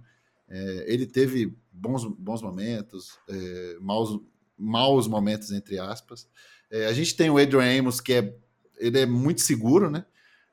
[0.48, 4.20] É, ele teve bons, bons momentos, é, maus,
[4.58, 6.28] maus momentos, entre aspas.
[6.70, 8.36] É, a gente tem o Adrian Amos, que é,
[8.78, 10.06] ele é muito seguro, né?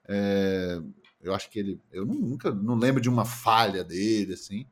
[0.09, 0.81] É,
[1.23, 1.81] eu acho que ele.
[1.93, 4.67] Eu nunca não lembro de uma falha dele, assim.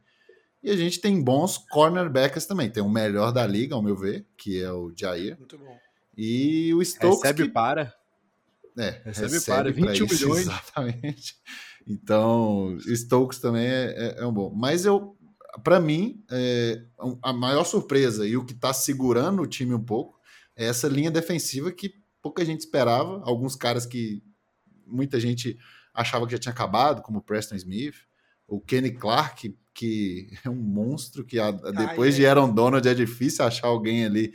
[0.69, 2.69] E a gente tem bons cornerbacks também.
[2.69, 5.39] Tem o melhor da liga, ao meu ver, que é o Jair.
[5.39, 5.79] Muito bom.
[6.15, 7.23] E o Stokes.
[7.23, 7.49] Recebe que...
[7.49, 7.95] para.
[8.77, 9.73] É, recebe, recebe para.
[9.73, 10.43] 21 isso, milhões.
[10.43, 11.37] Exatamente.
[11.87, 14.53] Então, Stokes também é, é, é um bom.
[14.55, 15.17] Mas eu,
[15.65, 16.83] para mim, é,
[17.23, 20.21] a maior surpresa e o que está segurando o time um pouco
[20.55, 23.23] é essa linha defensiva que pouca gente esperava.
[23.25, 24.23] Alguns caras que
[24.87, 25.57] muita gente
[25.95, 27.95] achava que já tinha acabado, como o Preston Smith,
[28.47, 31.37] o Kenny Clark, que é um monstro que
[31.77, 34.35] depois de Aaron Donald é difícil achar alguém ali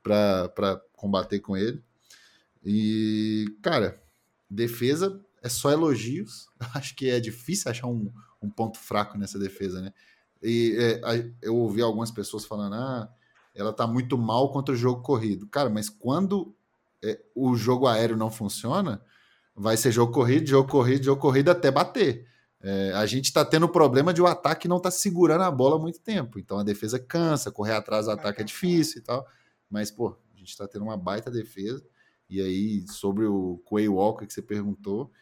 [0.00, 1.82] para combater com ele.
[2.64, 4.00] E, cara,
[4.48, 6.48] defesa é só elogios.
[6.72, 9.92] Acho que é difícil achar um, um ponto fraco nessa defesa, né?
[10.40, 11.00] E é,
[11.42, 13.10] eu ouvi algumas pessoas falando, ah,
[13.54, 15.48] ela tá muito mal contra o jogo corrido.
[15.48, 16.54] Cara, mas quando
[17.02, 19.02] é, o jogo aéreo não funciona,
[19.52, 22.28] vai ser jogo corrido, jogo corrido, jogo corrido até bater.
[22.60, 25.76] É, a gente está tendo o problema de o ataque não tá segurando a bola
[25.76, 26.38] há muito tempo.
[26.38, 29.26] Então a defesa cansa, correr atrás do ataque é difícil e tal.
[29.70, 31.84] Mas, pô, a gente está tendo uma baita defesa.
[32.28, 35.12] E aí, sobre o Quay Walker que você perguntou,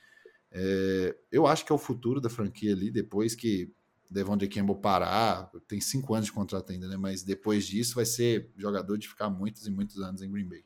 [0.51, 3.75] é, eu acho que é o futuro da franquia ali, depois que
[4.11, 6.97] Devon de Campbell parar, tem cinco anos de contrato ainda, né?
[6.97, 10.65] Mas depois disso vai ser jogador de ficar muitos e muitos anos em Green Bay.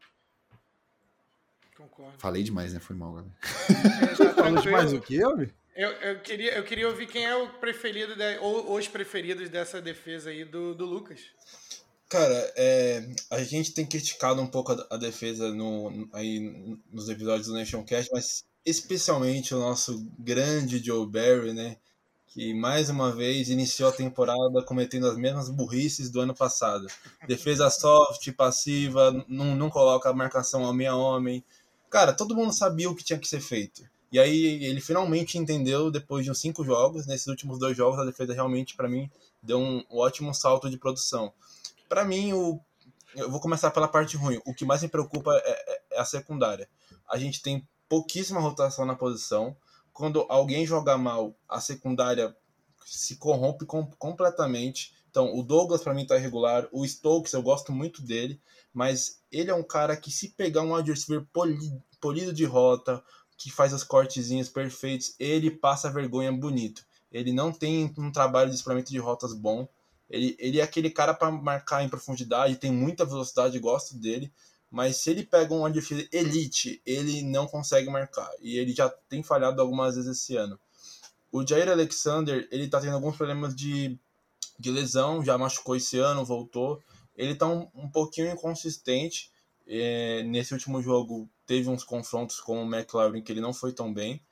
[1.76, 2.18] Concordo.
[2.18, 2.80] Falei demais, né?
[2.80, 3.34] Foi mal, galera.
[4.20, 5.48] É, Falou demais o que, eu,
[5.79, 9.81] eu, eu, queria, eu queria ouvir quem é o preferido, de, ou os preferidos dessa
[9.81, 11.20] defesa aí do, do Lucas.
[12.09, 17.47] Cara, é, a gente tem criticado um pouco a, a defesa no, aí nos episódios
[17.47, 21.76] do Nation Cast, mas especialmente o nosso grande Joe Barry, né?
[22.26, 26.87] que mais uma vez iniciou a temporada cometendo as mesmas burrices do ano passado.
[27.26, 31.43] Defesa soft, passiva, não, não coloca a marcação homem a homem.
[31.89, 33.83] Cara, todo mundo sabia o que tinha que ser feito.
[34.11, 38.04] E aí ele finalmente entendeu, depois de uns cinco jogos, nesses últimos dois jogos, a
[38.04, 39.11] defesa realmente, para mim,
[39.42, 41.32] deu um, ótimo salto de produção.
[41.88, 42.59] Para mim, o,
[43.14, 44.40] eu vou começar pela parte ruim.
[44.46, 46.68] O que mais me preocupa é, é, é a secundária.
[47.09, 49.56] A gente tem pouquíssima rotação na posição
[49.98, 52.32] quando alguém joga mal, a secundária
[52.86, 54.94] se corrompe com, completamente.
[55.11, 58.40] Então, o Douglas para mim tá irregular, o Stokes eu gosto muito dele,
[58.72, 60.70] mas ele é um cara que se pegar um
[61.32, 63.02] polido, polido de rota,
[63.39, 66.84] que faz os cortezinhos perfeitos, ele passa vergonha bonito.
[67.11, 69.66] Ele não tem um trabalho de exploramento de rotas bom.
[70.11, 74.32] Ele, ele é aquele cara para marcar em profundidade, tem muita velocidade, gosto dele,
[74.70, 78.28] mas se ele pega um defesa elite, ele não consegue marcar.
[78.41, 80.59] E ele já tem falhado algumas vezes esse ano.
[81.30, 83.99] O Jair Alexander, ele tá tendo alguns problemas de,
[84.59, 86.82] de lesão, já machucou esse ano, voltou.
[87.16, 89.30] Ele tá um, um pouquinho inconsistente.
[89.68, 93.92] É, nesse último jogo teve uns confrontos com o McLaren que ele não foi tão
[93.92, 94.22] bem.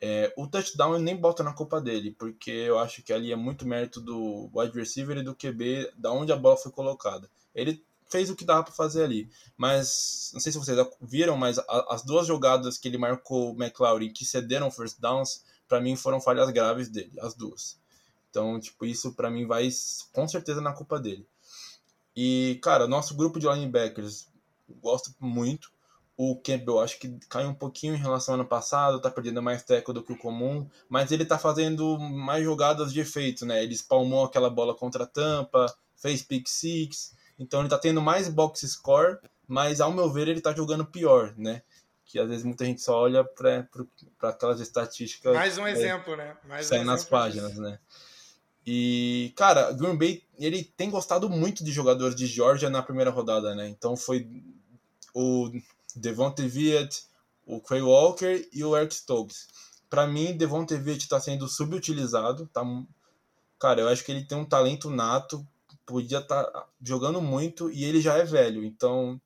[0.00, 3.36] É, o touchdown eu nem boto na culpa dele, porque eu acho que ali é
[3.36, 7.30] muito mérito do wide receiver e do QB, da onde a bola foi colocada.
[7.54, 9.28] Ele fez o que dava para fazer ali.
[9.56, 13.62] Mas, não sei se vocês viram, mas a, as duas jogadas que ele marcou o
[13.62, 17.78] McLaurin que cederam first downs, para mim foram falhas graves dele, as duas.
[18.30, 19.68] Então, tipo, isso para mim vai
[20.12, 21.26] com certeza na culpa dele.
[22.16, 24.28] E, cara, nosso grupo de linebackers,
[24.68, 25.72] gosto muito.
[26.16, 29.64] O Campbell acho que caiu um pouquinho em relação ao ano passado, tá perdendo mais
[29.64, 33.64] teco do que o comum, mas ele tá fazendo mais jogadas de efeito, né?
[33.64, 38.28] Ele espalmou aquela bola contra a tampa, fez pick six, então ele tá tendo mais
[38.28, 41.62] box score, mas ao meu ver ele tá jogando pior, né?
[42.04, 43.66] Que às vezes muita gente só olha para
[44.22, 45.34] aquelas estatísticas.
[45.34, 46.36] Mais um é, exemplo, né?
[46.44, 47.62] Mais um nas páginas, disso.
[47.62, 47.78] né?
[48.66, 53.54] E, cara, Green Bay, ele tem gostado muito de jogadores de Georgia na primeira rodada,
[53.54, 53.68] né?
[53.68, 54.26] Então foi
[55.14, 55.50] o
[55.94, 57.04] Devontae Viet,
[57.46, 59.46] o Quay Walker e o Eric Stokes.
[59.88, 62.62] Para mim, Devontae Viet está sendo subutilizado, tá?
[63.58, 65.46] Cara, eu acho que ele tem um talento nato,
[65.86, 68.64] podia estar tá jogando muito e ele já é velho.
[68.64, 69.20] Então,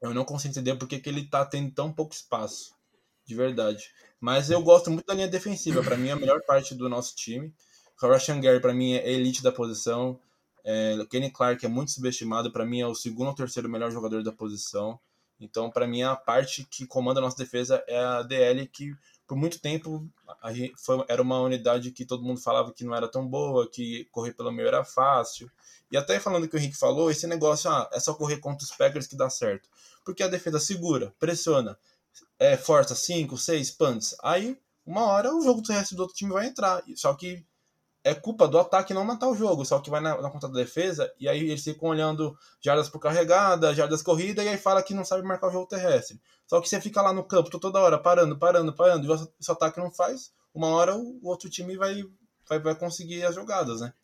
[0.00, 2.74] eu não consigo entender porque que ele está tendo tão pouco espaço,
[3.26, 3.90] de verdade.
[4.20, 5.82] Mas eu gosto muito da linha defensiva.
[5.82, 7.52] Para mim, é a melhor parte do nosso time.
[8.00, 10.18] Rashan Gary, para mim, é elite da posição.
[10.64, 12.50] É, Kenny Clark é muito subestimado.
[12.50, 14.98] Para mim, é o segundo ou terceiro melhor jogador da posição.
[15.40, 19.36] Então, para mim, a parte que comanda a nossa defesa é a DL, que por
[19.36, 20.08] muito tempo
[20.76, 24.32] foi, era uma unidade que todo mundo falava que não era tão boa, que correr
[24.32, 25.50] pelo meio era fácil.
[25.90, 28.70] E até falando que o Henrique falou, esse negócio ah, é só correr contra os
[28.70, 29.68] Packers que dá certo.
[30.04, 31.78] Porque a defesa segura, pressiona,
[32.38, 34.16] é, força 5, 6 punts.
[34.22, 36.82] Aí, uma hora, o jogo do resto do outro time vai entrar.
[36.94, 37.44] Só que
[38.04, 40.60] é culpa do ataque não matar o jogo, só que vai na, na conta da
[40.60, 44.92] defesa, e aí eles ficam olhando jardas por carregada, jardas corrida, e aí fala que
[44.92, 46.20] não sabe marcar o jogo terrestre.
[46.46, 49.54] Só que você fica lá no campo toda hora, parando, parando, parando, e o seu
[49.54, 52.04] ataque não faz, uma hora o outro time vai,
[52.46, 53.94] vai, vai conseguir as jogadas, né?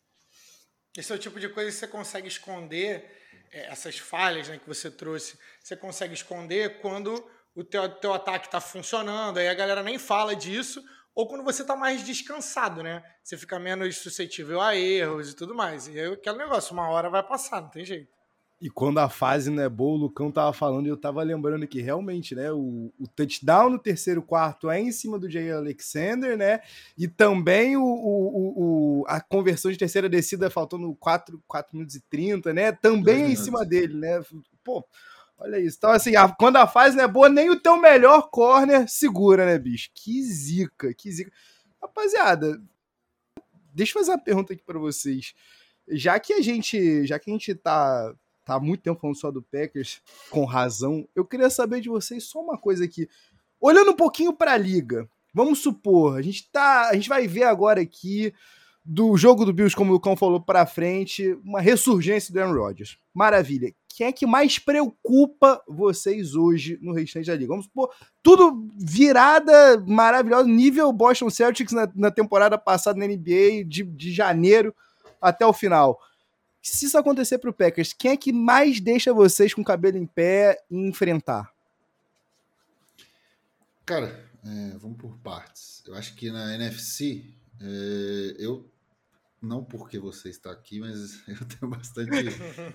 [0.97, 3.05] Esse é o tipo de coisa que você consegue esconder,
[3.51, 7.23] é, essas falhas né, que você trouxe, você consegue esconder quando
[7.55, 10.83] o teu, teu ataque está funcionando, aí a galera nem fala disso,
[11.13, 13.03] ou quando você está mais descansado, né?
[13.23, 15.87] Você fica menos suscetível a erros e tudo mais.
[15.87, 18.21] E aí aquele negócio, uma hora vai passar, não tem jeito.
[18.61, 21.67] E quando a fase não é boa, o Lucão tava falando e eu tava lembrando
[21.67, 26.37] que realmente, né, o, o touchdown no terceiro quarto é em cima do Jay Alexander,
[26.37, 26.61] né?
[26.95, 32.01] E também o, o, o, a conversão de terceira descida faltando 4, 4 minutos e
[32.01, 32.71] 30, né?
[32.71, 34.21] Também é em cima dele, né?
[34.63, 34.85] Pô,
[35.41, 35.77] Olha isso.
[35.77, 39.43] Então, assim, a, quando a fase não é boa, nem o teu melhor corner segura,
[39.43, 39.89] né, bicho?
[39.93, 41.31] Que zica, que zica.
[41.81, 42.61] Rapaziada,
[43.73, 45.33] deixa eu fazer uma pergunta aqui para vocês.
[45.87, 48.13] Já que a gente, já que a gente tá,
[48.45, 52.23] tá há muito tempo falando só do Packers, com razão, eu queria saber de vocês
[52.23, 53.09] só uma coisa aqui.
[53.59, 57.43] Olhando um pouquinho para a liga, vamos supor, a gente tá, a gente vai ver
[57.43, 58.31] agora aqui
[58.83, 62.97] do jogo do Bills, como o Lucão falou, para frente, uma ressurgência do Aaron Rodgers.
[63.13, 63.73] Maravilha.
[63.87, 67.49] Quem é que mais preocupa vocês hoje no restante da liga?
[67.49, 73.83] Vamos supor, tudo virada maravilhosa, nível Boston Celtics na, na temporada passada na NBA, de,
[73.83, 74.73] de janeiro
[75.21, 75.99] até o final.
[76.61, 79.97] Se isso acontecer para o Packers, quem é que mais deixa vocês com o cabelo
[79.97, 81.51] em pé e enfrentar?
[83.85, 85.83] Cara, é, vamos por partes.
[85.87, 87.25] Eu acho que na NFC,
[87.61, 88.69] é, eu
[89.41, 92.11] não porque você está aqui, mas eu tenho bastante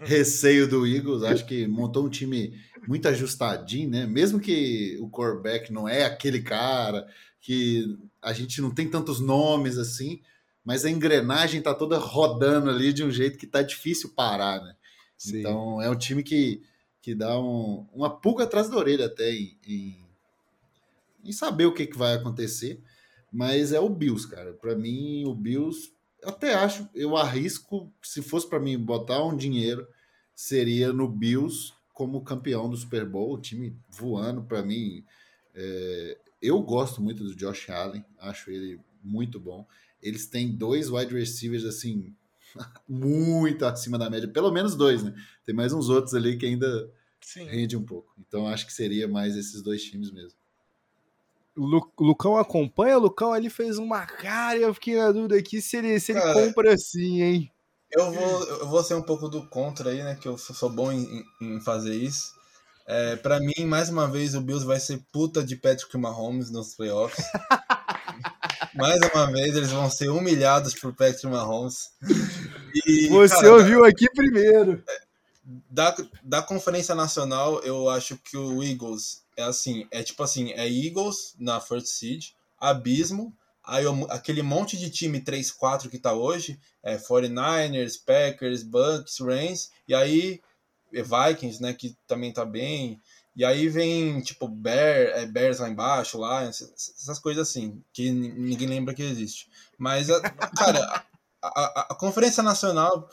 [0.02, 1.22] receio do Eagles.
[1.22, 2.58] Acho que montou um time
[2.88, 4.06] muito ajustadinho, né?
[4.06, 7.06] Mesmo que o quarterback não é aquele cara
[7.40, 10.20] que a gente não tem tantos nomes assim,
[10.64, 14.74] mas a engrenagem tá toda rodando ali de um jeito que tá difícil parar, né?
[15.16, 15.38] Sim.
[15.38, 16.60] Então é um time que,
[17.00, 20.06] que dá um, uma pulga atrás da orelha até em, em,
[21.24, 22.82] em saber o que, que vai acontecer.
[23.36, 24.54] Mas é o Bills, cara.
[24.54, 25.92] Para mim, o Bills,
[26.24, 29.86] até acho, eu arrisco, se fosse para mim botar um dinheiro,
[30.34, 35.04] seria no Bills como campeão do Super Bowl, o time voando para mim.
[35.54, 39.66] É, eu gosto muito do Josh Allen, acho ele muito bom.
[40.00, 42.16] Eles têm dois wide receivers assim
[42.88, 45.14] muito acima da média, pelo menos dois, né?
[45.44, 47.44] Tem mais uns outros ali que ainda Sim.
[47.44, 48.14] rende um pouco.
[48.18, 50.38] Então acho que seria mais esses dois times mesmo.
[51.56, 55.62] O Lucão acompanha, o Lucão ali fez uma cara e eu fiquei na dúvida aqui
[55.62, 57.52] se ele, se ele compra assim, hein?
[57.90, 60.16] Eu vou, eu vou ser um pouco do contra aí, né?
[60.20, 62.34] Que eu sou bom em, em fazer isso.
[62.86, 66.74] É, para mim, mais uma vez, o Bills vai ser puta de Patrick Mahomes nos
[66.74, 67.24] playoffs.
[68.74, 71.90] mais uma vez, eles vão ser humilhados por Patrick Mahomes.
[72.86, 74.84] E, Você cara, ouviu aqui primeiro.
[75.70, 80.68] Da, da Conferência Nacional, eu acho que o Eagles é assim, é tipo assim, é
[80.68, 86.96] Eagles na first seed, Abismo, aí aquele monte de time 3-4 que tá hoje, é
[86.96, 90.40] 49ers, Packers, Bucks, Rams, e aí
[90.92, 93.00] Vikings, né, que também tá bem,
[93.36, 98.66] e aí vem, tipo, Bear, é, Bears lá embaixo, lá, essas coisas assim, que ninguém
[98.66, 99.50] lembra que existe.
[99.76, 100.06] Mas,
[100.56, 101.04] cara,
[101.42, 103.10] a, a, a, Conferência Nacional,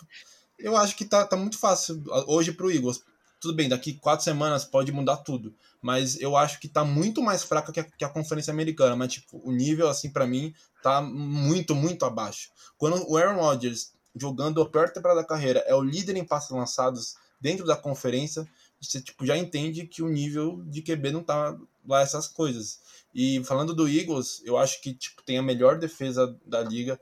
[0.57, 3.03] eu acho que tá, tá muito fácil hoje pro Eagles.
[3.41, 5.53] Tudo bem, daqui quatro semanas pode mudar tudo
[5.83, 8.95] mas eu acho que tá muito mais fraca que a, que a Conferência Americana.
[8.95, 12.51] Mas, tipo, o nível, assim, para mim, tá muito, muito abaixo.
[12.77, 16.51] Quando o Aaron Rodgers, jogando a pior temporada da carreira, é o líder em passes
[16.51, 18.47] lançados dentro da conferência,
[18.79, 22.79] você, tipo, já entende que o nível de QB não tá lá essas coisas.
[23.13, 26.97] E falando do Eagles, eu acho que, tipo, tem a melhor defesa da liga.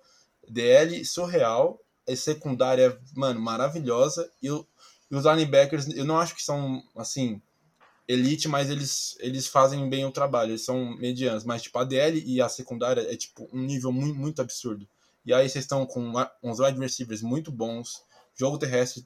[0.49, 4.27] DL surreal, é secundária, mano, maravilhosa.
[4.41, 4.65] E, o,
[5.11, 7.39] e os linebackers, eu não acho que são, assim,
[8.12, 11.43] elite, mas eles, eles fazem bem o trabalho, eles são medianos.
[11.43, 14.88] Mas, tipo, a DL e a secundária é, tipo, um nível muito, muito absurdo.
[15.26, 16.12] E aí vocês estão com
[16.43, 18.03] uns wide receivers muito bons,
[18.36, 19.05] jogo terrestre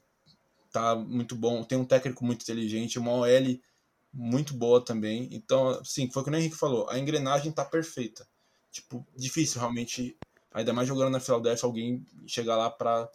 [0.72, 3.60] tá muito bom, tem um técnico muito inteligente, uma OL
[4.12, 5.28] muito boa também.
[5.30, 8.26] Então, sim, foi o que o Henrique falou, a engrenagem tá perfeita.
[8.72, 10.16] Tipo, difícil realmente,
[10.52, 13.08] ainda mais jogando na Philadelphia, alguém chegar lá para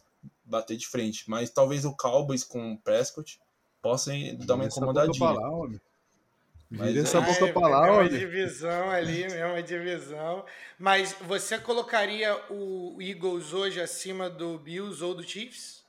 [0.46, 1.30] bater de frente.
[1.30, 3.40] Mas talvez o Cowboys com o Prescott
[3.82, 4.14] possam
[4.46, 5.38] dar uma incomodadinha.
[6.70, 10.46] Mas essa é, boca pra lá, é uma divisão ali, mesma divisão.
[10.80, 15.82] Mas você colocaria o Eagles hoje acima do Bills ou do Chiefs?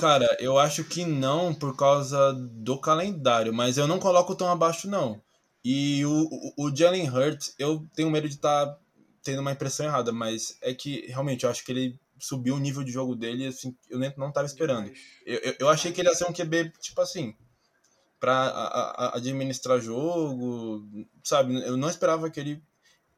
[0.00, 4.88] Cara, eu acho que não por causa do calendário, mas eu não coloco tão abaixo,
[4.88, 5.20] não.
[5.64, 8.78] E o, o, o Jalen Hurts, eu tenho medo de estar tá
[9.22, 12.82] tendo uma impressão errada, mas é que realmente eu acho que ele subiu o nível
[12.82, 14.90] de jogo dele, assim, eu nem, não tava esperando.
[15.24, 17.34] Eu, eu, eu, achei que ele ia ser um QB, tipo assim,
[18.18, 20.86] para administrar jogo,
[21.22, 21.54] sabe?
[21.62, 22.62] Eu não esperava que ele.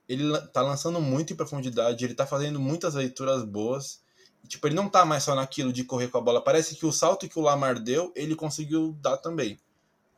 [0.08, 0.24] Ele
[0.54, 4.02] tá lançando muito em profundidade, ele tá fazendo muitas leituras boas.
[4.46, 6.42] Tipo, ele não tá mais só naquilo de correr com a bola.
[6.42, 9.58] Parece que o salto que o Lamar deu, ele conseguiu dar também.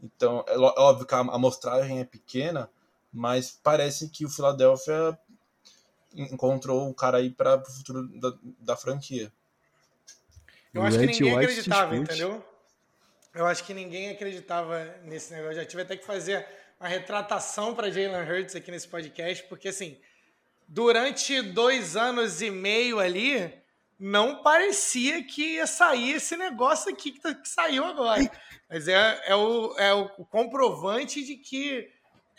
[0.01, 2.71] Então, é óbvio que a amostragem é pequena,
[3.13, 5.19] mas parece que o Philadelphia
[6.15, 9.33] encontrou um cara aí para o futuro da, da franquia.
[10.73, 12.45] Eu acho que ninguém acreditava, entendeu?
[13.35, 15.57] Eu acho que ninguém acreditava nesse negócio.
[15.57, 16.47] Já tive até que fazer
[16.79, 19.99] uma retratação para Jalen Hurts aqui nesse podcast, porque assim,
[20.67, 23.53] durante dois anos e meio ali,
[23.99, 28.31] não parecia que ia sair esse negócio aqui que, tá, que saiu agora.
[28.69, 31.91] Mas é, é, o, é o comprovante de que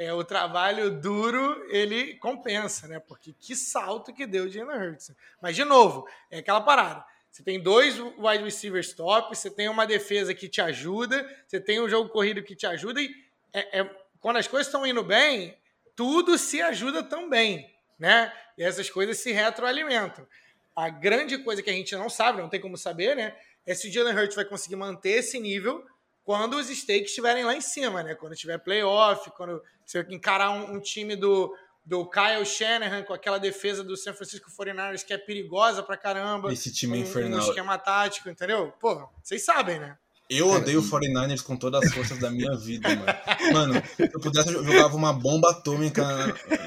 [0.01, 2.99] é, o trabalho duro ele compensa, né?
[2.99, 5.11] Porque que salto que deu o Jalen Hurts.
[5.39, 7.05] Mas, de novo, é aquela parada.
[7.29, 11.79] Você tem dois wide receivers top, você tem uma defesa que te ajuda, você tem
[11.79, 13.13] um jogo corrido que te ajuda, e
[13.53, 15.55] é, é, quando as coisas estão indo bem,
[15.95, 18.33] tudo se ajuda também, né?
[18.57, 20.27] E essas coisas se retroalimentam.
[20.75, 23.35] A grande coisa que a gente não sabe, não tem como saber, né?
[23.67, 25.85] É se o Jalen Hurts vai conseguir manter esse nível
[26.32, 28.15] quando os stakes estiverem lá em cima, né?
[28.15, 31.53] Quando tiver playoff, quando você encarar um, um, time do,
[31.86, 36.51] do Kyle Shanahan com aquela defesa do San Francisco 49ers que é perigosa pra caramba.
[36.53, 37.41] Esse time um, infernal.
[37.41, 38.71] Um esquema tático, entendeu?
[38.79, 39.97] Pô, vocês sabem, né?
[40.29, 43.05] Eu odeio o 49ers com todas as forças da minha vida, mano.
[43.51, 46.01] Mano, se eu pudesse, eu jogava uma bomba atômica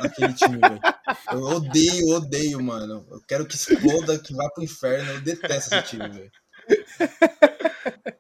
[0.03, 0.81] naquele time, velho.
[1.33, 3.07] Eu odeio, odeio, mano.
[3.11, 5.12] Eu quero que exploda, que vá pro inferno.
[5.12, 6.31] Eu detesto esse time, velho.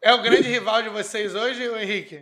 [0.04, 2.20] É o grande rival de vocês hoje, Henrique?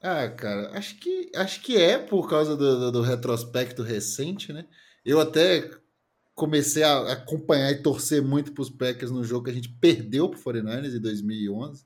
[0.00, 4.64] Ah, cara, acho que, acho que é por causa do, do, do retrospecto recente, né?
[5.04, 5.70] Eu até
[6.34, 10.30] comecei a acompanhar e torcer muito para os Packers no jogo que a gente perdeu
[10.30, 11.84] para o 49ers em 2011.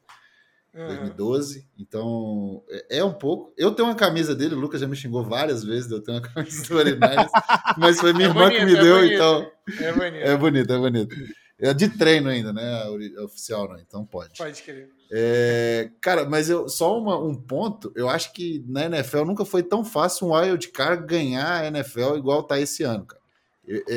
[0.73, 0.87] Uhum.
[0.87, 1.69] 2012.
[1.77, 3.53] Então, é, é um pouco.
[3.59, 6.13] Eu tenho uma camisa dele, o Lucas já me xingou várias vezes de eu ter
[6.13, 7.29] uma camisa do 49ers,
[7.77, 9.15] mas foi minha é irmã bonito, que me é deu, bonito.
[9.15, 9.51] então.
[9.81, 10.25] É bonito.
[10.25, 11.17] É bonito, é bonito.
[11.61, 12.85] É de treino ainda, né?
[13.23, 14.39] Oficial, não, então pode.
[14.39, 14.91] Pode querer.
[15.13, 19.63] É, cara, mas eu, só uma, um ponto, eu acho que na NFL nunca foi
[19.63, 23.21] tão fácil um wild card ganhar a NFL igual tá esse ano, cara.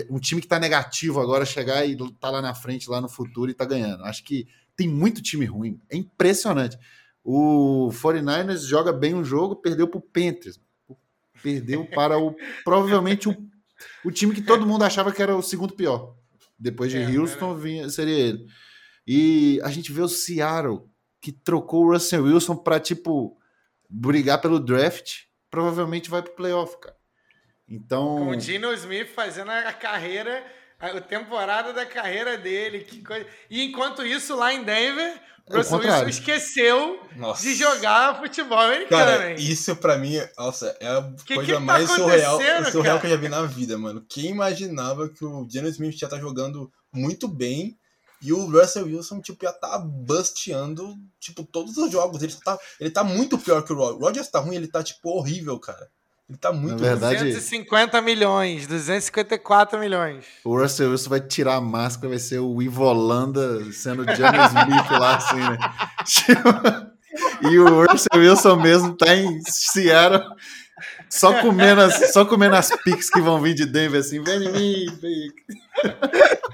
[0.10, 3.50] Um time que tá negativo agora chegar e tá lá na frente, lá no futuro
[3.50, 4.04] e tá ganhando.
[4.04, 5.80] Acho que tem muito time ruim.
[5.90, 6.78] É impressionante.
[7.24, 10.60] O 49ers joga bem um jogo, perdeu pro Panthers.
[11.42, 13.36] Perdeu para o provavelmente o,
[14.04, 16.16] o time que todo mundo achava que era o segundo pior.
[16.58, 18.46] Depois de é, Houston, vinha, seria ele.
[19.06, 20.84] E a gente vê o Seattle,
[21.22, 23.38] que trocou o Russell Wilson para tipo
[23.90, 26.96] brigar pelo draft, provavelmente vai pro playoff, cara.
[27.68, 30.44] Então, com o Dino Smith fazendo a carreira
[30.92, 32.80] a temporada da carreira dele.
[32.82, 33.26] Que coisa...
[33.50, 37.42] E enquanto isso, lá em Denver, o Russell Wilson esqueceu nossa.
[37.42, 39.04] de jogar futebol americano.
[39.04, 39.36] Cara, hein?
[39.40, 42.40] isso pra mim, nossa, é a que coisa que mais tá surreal,
[42.72, 44.06] surreal que eu já vi na vida, mano.
[44.08, 47.78] Quem imaginava que o Geno Smith já tá jogando muito bem
[48.22, 52.24] e o Russell Wilson, tipo, já tá busteando, tipo, todos os jogos.
[52.24, 53.98] Ele tá, ele tá muito pior que o Rodgers.
[53.98, 55.90] O Rodgers tá ruim, ele tá, tipo, horrível, cara.
[56.34, 56.82] Ele tá muito...
[56.82, 57.26] Na verdade...
[57.26, 60.26] 250 milhões, 254 milhões.
[60.44, 64.92] O Russell Wilson vai tirar a máscara, vai ser o Ivo Holanda sendo James Smith
[64.92, 66.92] lá, assim, né?
[67.52, 70.24] e o Russell Wilson mesmo tá em Seattle...
[71.08, 74.52] Só comendo, as, só comendo as piques que vão vir de Denver, assim, vem em
[74.52, 75.32] mim,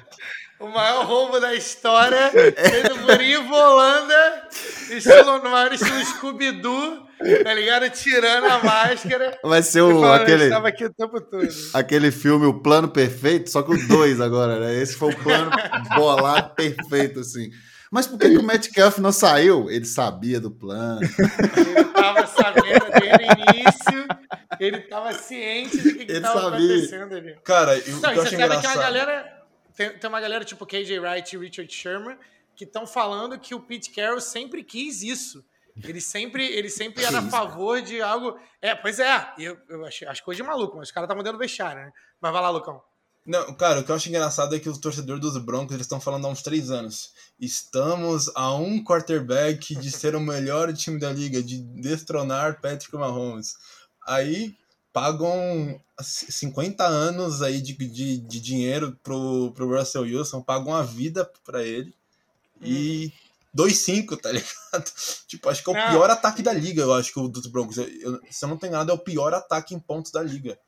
[0.60, 4.48] o maior roubo da história, feito por Ivo Holanda,
[4.90, 7.08] estilo, no maior estilo Scooby-Doo,
[7.44, 7.90] tá ligado?
[7.90, 9.40] Tirando a máscara.
[9.42, 11.48] Vai ser o, aquele, estava aqui o tempo todo.
[11.74, 14.82] aquele filme O Plano Perfeito, só com dois agora, né?
[14.82, 15.50] Esse foi o plano
[15.96, 17.52] bolado perfeito, assim.
[17.92, 19.70] Mas por que, que o Metcalf não saiu?
[19.70, 21.00] Ele sabia do plano.
[21.02, 24.08] Ele estava sabendo desde o início.
[24.60, 27.36] Ele estava ciente do que estava acontecendo ali.
[27.44, 28.62] Cara, eu, não, eu você sabe engraçado.
[28.62, 29.39] que uma galera
[29.80, 32.18] tem, tem uma galera tipo KJ Wright e Richard Sherman
[32.54, 35.42] que estão falando que o Pete Carroll sempre quis isso.
[35.82, 38.38] Ele sempre, ele sempre era a favor de algo.
[38.62, 39.34] É, pois é.
[39.38, 41.94] Eu, eu achei, acho coisa de maluco, mas os caras tá mandando vestiário, né?
[42.20, 42.84] Mas vai lá, Lucão.
[43.26, 46.02] Não, cara, o que eu acho engraçado é que os torcedores dos Broncos eles estão
[46.02, 47.14] falando há uns três anos.
[47.40, 53.54] Estamos a um quarterback de ser o melhor time da liga, de destronar Patrick Mahomes.
[54.06, 54.54] Aí
[54.92, 61.30] pagam 50 anos aí de, de, de dinheiro pro, pro Russell Wilson, pagam a vida
[61.46, 61.94] para ele.
[62.62, 62.66] Hum.
[62.66, 63.14] E
[63.56, 64.92] 2-5, tá ligado?
[65.28, 65.90] Tipo, acho que é o não.
[65.90, 67.78] pior ataque da liga, eu acho que o dos Broncos.
[67.78, 70.60] Eu, se eu não tenho nada, é o pior ataque em pontos da liga.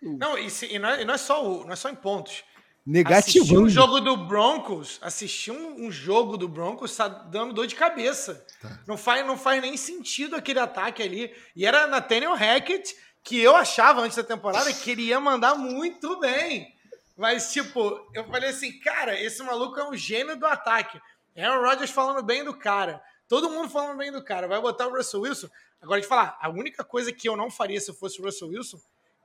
[0.00, 2.42] Não, e, se, e não, é, e não, é, só, não é só em pontos.
[2.84, 3.44] Negativo.
[3.44, 7.76] Assistir um jogo do Broncos, assistir um, um, jogo do Broncos tá dando dor de
[7.76, 8.44] cabeça.
[8.60, 8.80] Tá.
[8.88, 11.32] Não, faz, não faz nem sentido aquele ataque ali.
[11.54, 16.18] E era Nathaniel Hackett que eu achava antes da temporada que ele ia mandar muito
[16.18, 16.74] bem.
[17.16, 21.00] Mas, tipo, eu falei assim, cara, esse maluco é um gênio do ataque.
[21.36, 23.02] Aaron Rodgers falando bem do cara.
[23.28, 24.48] Todo mundo falando bem do cara.
[24.48, 25.48] Vai botar o Russell Wilson.
[25.80, 28.78] Agora, de falar, a única coisa que eu não faria se fosse o Russell Wilson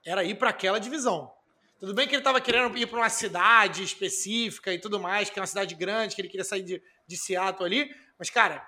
[0.06, 1.32] era ir para aquela divisão.
[1.80, 5.38] Tudo bem que ele estava querendo ir para uma cidade específica e tudo mais, que
[5.38, 7.96] é uma cidade grande, que ele queria sair de, de Seattle ali.
[8.18, 8.68] Mas, cara,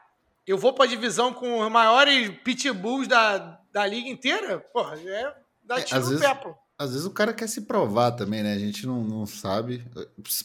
[0.49, 5.33] eu vou para a divisão com os maiores pitbulls da, da liga inteira, porra, é
[5.63, 6.55] dar tiro é, no vezes, pé, pô.
[6.75, 8.53] Às vezes o cara quer se provar também, né?
[8.53, 9.85] A gente não, não sabe.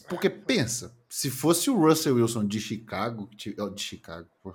[0.09, 4.55] Porque pensa, se fosse o Russell Wilson de Chicago, de, Chicago, pô.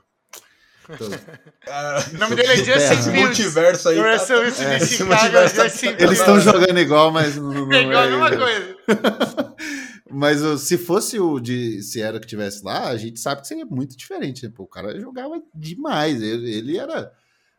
[0.88, 1.08] Então,
[2.14, 3.06] o nome dele é Justin Fields.
[3.08, 4.00] multiverso aí.
[4.00, 7.52] O Russell tá- Wilson é, de Chicago é Justin Eles estão jogando igual, mas não,
[7.52, 8.78] não é igual a mesma coisa.
[10.12, 13.96] Mas se fosse o de Sierra que tivesse lá, a gente sabe que seria muito
[13.96, 14.46] diferente.
[14.46, 14.52] Né?
[14.54, 16.22] Pô, o cara jogava demais.
[16.22, 17.12] Ele, ele, era.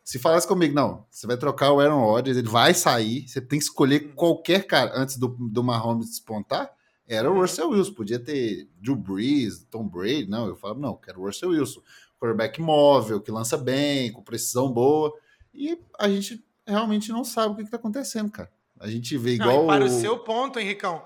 [0.05, 3.59] Se falasse comigo, não, você vai trocar o Aaron Rodgers, ele vai sair, você tem
[3.59, 6.71] que escolher qualquer cara antes do, do Mahomes despontar.
[7.07, 7.41] Era o.
[7.41, 10.29] Russell Wilson, podia ter Drew Brees, Tom Brady.
[10.29, 11.81] Não, eu falava, não, quero o Russell Wilson.
[12.21, 15.13] Quarterback móvel, que lança bem, com precisão boa.
[15.55, 18.51] E a gente realmente não sabe o que está acontecendo, cara.
[18.79, 19.59] A gente vê igual.
[19.59, 21.03] Não, para o seu ponto, Henricão,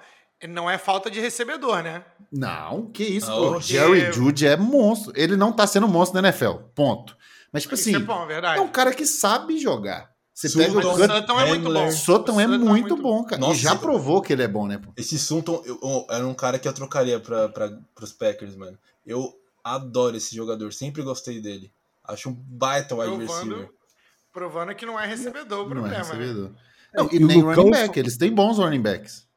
[0.48, 2.04] não é falta de recebedor, né?
[2.30, 3.60] Não, que isso, não, pô.
[3.60, 5.12] Jerry Judy é monstro.
[5.16, 6.54] Ele não tá sendo monstro na NFL.
[6.74, 7.16] Ponto.
[7.52, 10.12] Mas, tipo isso assim, é, bom, é, um cara que sabe jogar.
[10.34, 11.90] Você Sutton, pega o Sutton é muito bom.
[11.92, 13.40] Sutton é muito, muito bom, cara.
[13.40, 14.78] Nossa, e já provou que ele é bom, né?
[14.78, 14.92] Pô?
[14.96, 18.76] Esse Sutton eu, eu, era um cara que eu trocaria pra, pra, pros Packers, mano.
[19.06, 19.32] Eu
[19.62, 20.72] adoro esse jogador.
[20.72, 21.72] Sempre gostei dele.
[22.02, 23.70] Acho um baita wide provando, receiver.
[24.32, 26.04] Provando que não é recebedor o problema, não é né?
[26.04, 26.50] recebedor.
[26.50, 26.56] Né?
[26.96, 27.54] Não, e, e nem Lucão...
[27.54, 27.98] running back.
[28.00, 29.28] Eles têm bons running backs.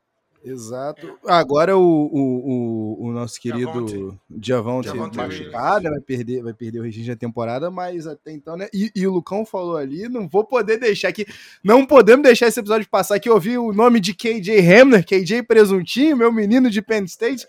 [0.43, 1.17] Exato.
[1.25, 7.13] Agora o, o, o, o nosso querido Diavante machucado, vai perder, vai perder o registro
[7.13, 8.67] da temporada, mas até então, né?
[8.73, 11.25] E, e, o Lucão falou ali, não vou poder deixar aqui,
[11.63, 15.43] não podemos deixar esse episódio passar que eu ouvi o nome de KJ Hamler, KJ
[15.43, 17.45] Presuntinho, meu menino de Penn State.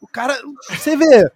[0.00, 0.38] O cara,
[0.70, 1.30] você vê,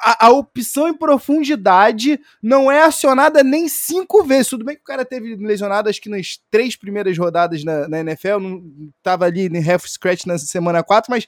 [0.00, 4.48] a, a, opção em profundidade não é acionada nem cinco vezes.
[4.48, 8.00] Tudo bem que o cara teve lesionado, acho que nas três primeiras rodadas na, na
[8.00, 8.64] NFL, não
[8.98, 11.26] estava ali em half scratch na semana 4, mas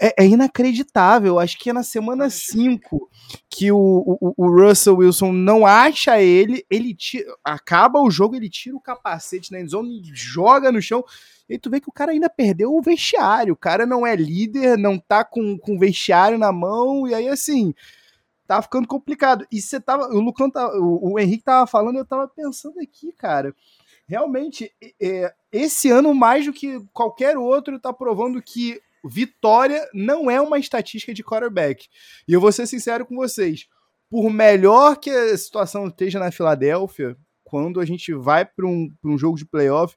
[0.00, 1.38] é, é, inacreditável.
[1.38, 3.08] Acho que é na semana 5
[3.48, 3.76] que o,
[4.20, 8.80] o, o, Russell Wilson não acha ele, ele tira, acaba o jogo, ele tira o
[8.80, 11.04] capacete na endzone, joga no chão.
[11.52, 13.52] E tu vê que o cara ainda perdeu o vestiário.
[13.52, 17.06] O cara não é líder, não tá com, com o vestiário na mão.
[17.06, 17.74] E aí, assim,
[18.46, 19.46] tá ficando complicado.
[19.52, 20.08] E você tava.
[20.08, 23.54] O Lucão tá, o, o Henrique tava falando, eu tava pensando aqui, cara.
[24.06, 30.40] Realmente, é, esse ano, mais do que qualquer outro, tá provando que vitória não é
[30.40, 31.86] uma estatística de quarterback.
[32.26, 33.66] E eu vou ser sincero com vocês.
[34.08, 39.18] Por melhor que a situação esteja na Filadélfia, quando a gente vai para um, um
[39.18, 39.94] jogo de playoff,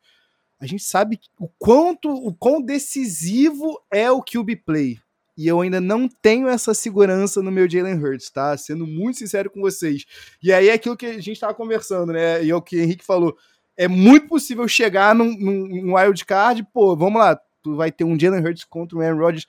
[0.60, 5.00] a gente sabe o quanto, o quão decisivo é o QB play.
[5.38, 8.56] E eu ainda não tenho essa segurança no meu Jalen Hurts, tá?
[8.58, 10.06] Sendo muito sincero com vocês.
[10.42, 12.44] E aí é aquilo que a gente estava conversando, né?
[12.44, 13.38] E é o que o Henrique falou.
[13.76, 18.18] É muito possível chegar num, num wild card, pô, vamos lá, tu vai ter um
[18.18, 19.46] Jalen Hurts contra o Aaron Rodgers.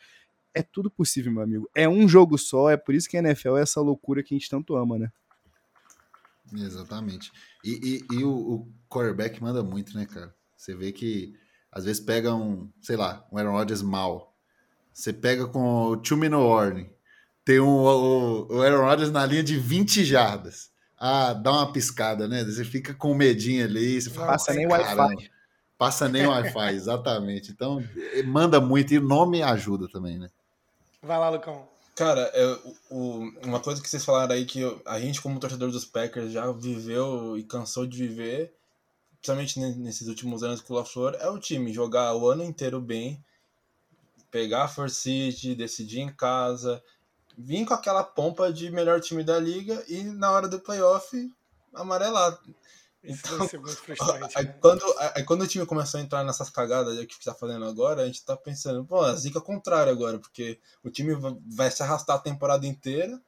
[0.53, 1.71] É tudo possível, meu amigo.
[1.73, 4.39] É um jogo só, é por isso que a NFL é essa loucura que a
[4.39, 5.13] gente tanto ama, né?
[6.53, 7.31] Exatamente.
[7.65, 10.35] E, e, e o, o quarterback manda muito, né, cara?
[10.67, 11.33] Você vê que
[11.71, 14.35] às vezes pega um, sei lá, um Aaron Rodgers mal.
[14.93, 16.91] Você pega com o Chumino Warning.
[17.45, 20.73] Tem um, o, o Aaron Rodgers na linha de 20 jardas.
[20.99, 22.43] Ah, dá uma piscada, né?
[22.43, 24.01] Você fica com medinho ali.
[24.01, 25.31] Você fala, passa nem Wi-Fi.
[25.79, 27.53] Passa nem Wi-Fi, exatamente.
[27.53, 27.81] Então,
[28.25, 28.93] manda muito.
[28.93, 30.29] E o nome ajuda também, né?
[31.01, 31.69] Vai lá, Lucão.
[31.95, 32.59] Cara, é,
[32.91, 36.51] o, uma coisa que vocês falaram aí que a gente, como torcedor dos Packers, já
[36.51, 38.56] viveu e cansou de viver
[39.27, 43.23] principalmente nesses últimos anos com o LaFleur, é o time jogar o ano inteiro bem,
[44.31, 46.83] pegar a Force City, decidir em casa,
[47.37, 51.33] vir com aquela pompa de melhor time da liga e na hora do playoff
[51.75, 52.39] amarelar.
[53.03, 53.39] Então,
[54.37, 54.83] aí, quando,
[55.15, 58.17] aí quando o time começou a entrar nessas cagadas que está fazendo agora, a gente
[58.17, 61.15] está pensando, pô, a zica contrária agora, porque o time
[61.47, 63.21] vai se arrastar a temporada inteira,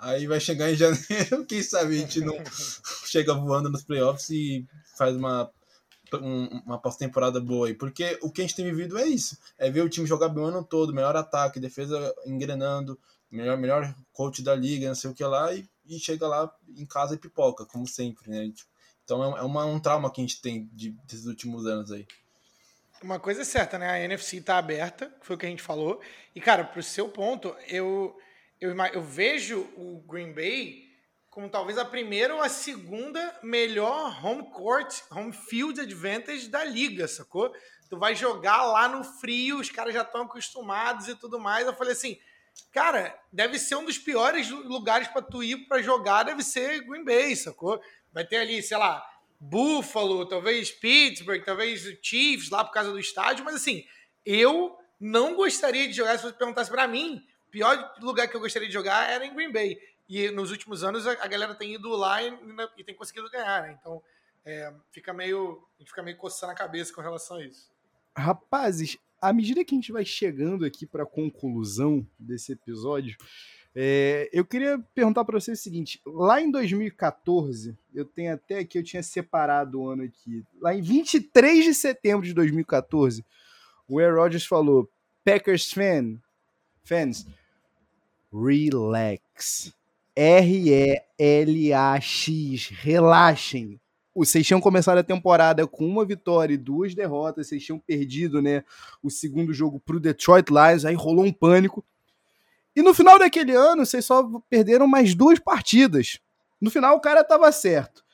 [0.00, 2.34] aí vai chegar em janeiro, quem sabe a gente não
[3.06, 5.50] chega voando nos playoffs e faz uma,
[6.14, 7.74] um, uma pós-temporada boa aí.
[7.74, 9.38] Porque o que a gente tem vivido é isso.
[9.58, 12.98] É ver o time jogar bem o ano todo, melhor ataque, defesa engrenando,
[13.30, 16.86] melhor, melhor coach da liga, não sei o que lá, e, e chega lá em
[16.86, 18.50] casa e pipoca, como sempre, né?
[19.04, 22.06] Então é, é uma, um trauma que a gente tem de, desses últimos anos aí.
[23.02, 23.88] Uma coisa é certa, né?
[23.88, 26.00] A NFC tá aberta, foi o que a gente falou.
[26.34, 28.14] E, cara, pro seu ponto, eu,
[28.60, 30.90] eu, eu vejo o Green Bay
[31.30, 37.06] como talvez a primeira ou a segunda melhor home court, home field advantage da liga,
[37.06, 37.52] sacou?
[37.88, 41.66] Tu vai jogar lá no frio, os caras já estão acostumados e tudo mais.
[41.66, 42.18] Eu falei assim,
[42.72, 47.04] cara, deve ser um dos piores lugares para tu ir para jogar, deve ser Green
[47.04, 47.80] Bay, sacou?
[48.12, 49.04] Vai ter ali, sei lá,
[49.38, 53.84] Buffalo, talvez Pittsburgh, talvez Chiefs lá por causa do estádio, mas assim,
[54.26, 58.68] eu não gostaria de jogar, se você perguntasse para mim, pior lugar que eu gostaria
[58.68, 59.78] de jogar era em Green Bay.
[60.08, 62.36] E nos últimos anos a, galera tem ido lá e,
[62.76, 63.78] e tem conseguido ganhar, né?
[63.80, 64.02] Então
[64.44, 67.70] é, fica meio, a gente fica meio coçando a cabeça com relação a isso.
[68.16, 73.16] Rapazes, à medida que a gente vai chegando aqui para a conclusão desse episódio,
[73.74, 78.78] é, eu queria perguntar para vocês o seguinte: lá em 2014, eu tenho até aqui,
[78.78, 80.44] eu tinha separado o ano aqui.
[80.60, 83.24] Lá em 23 de setembro de 2014,
[83.86, 84.90] o Aaron Rodgers falou:
[85.24, 86.18] Packers fan,
[86.82, 87.26] fans,
[88.32, 89.72] relax.
[90.14, 91.08] R-E-L-A-X.
[92.80, 93.80] Relaxem.
[94.14, 97.48] Vocês tinham começado a temporada com uma vitória e duas derrotas.
[97.48, 98.64] Vocês tinham perdido né,
[99.02, 100.84] o segundo jogo para o Detroit Lions.
[100.84, 101.84] Aí rolou um pânico.
[102.74, 106.18] E no final daquele ano, vocês só perderam mais duas partidas.
[106.60, 108.04] No final, o cara estava certo.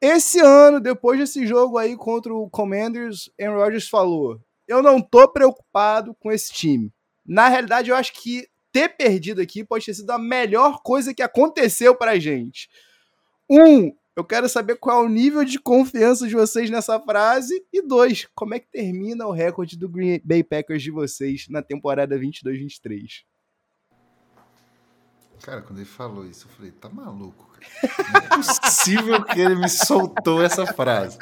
[0.00, 5.26] Esse ano, depois desse jogo aí contra o Commanders, Aaron Rodgers falou: Eu não tô
[5.28, 6.92] preocupado com esse time.
[7.26, 11.22] Na realidade, eu acho que ter perdido aqui pode ter sido a melhor coisa que
[11.22, 12.68] aconteceu pra gente.
[13.50, 17.64] Um, eu quero saber qual é o nível de confiança de vocês nessa frase.
[17.72, 21.62] E dois, como é que termina o recorde do Green Bay Packers de vocês na
[21.62, 23.24] temporada 22-23?
[25.42, 28.28] Cara, quando ele falou isso, eu falei, tá maluco, cara.
[28.30, 31.16] Não é possível que ele me soltou essa frase.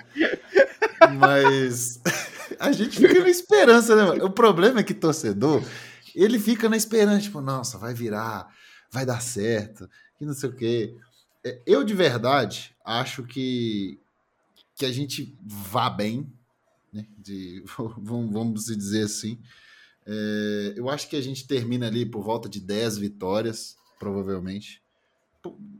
[1.18, 2.00] Mas
[2.58, 4.24] A gente fica na esperança, né?
[4.24, 5.62] O problema é que torcedor,
[6.24, 8.54] ele fica na esperança, tipo, nossa, vai virar,
[8.90, 9.88] vai dar certo,
[10.20, 10.96] e não sei o quê.
[11.44, 14.00] É, eu, de verdade, acho que,
[14.74, 16.32] que a gente vá bem,
[16.92, 17.06] né?
[17.18, 17.62] De,
[17.98, 19.38] vamos, vamos dizer assim.
[20.06, 24.82] É, eu acho que a gente termina ali por volta de 10 vitórias, provavelmente.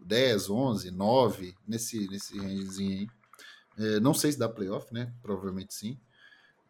[0.04, 3.08] 10, 11, 9, nesse, nesse rangezinho aí.
[3.78, 5.12] É, não sei se dá playoff, né?
[5.22, 5.98] Provavelmente sim.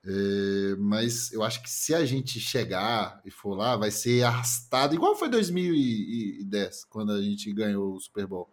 [0.09, 4.94] É, mas eu acho que se a gente chegar e for lá, vai ser arrastado,
[4.94, 8.48] igual foi 2010, quando a gente ganhou o Super Bowl.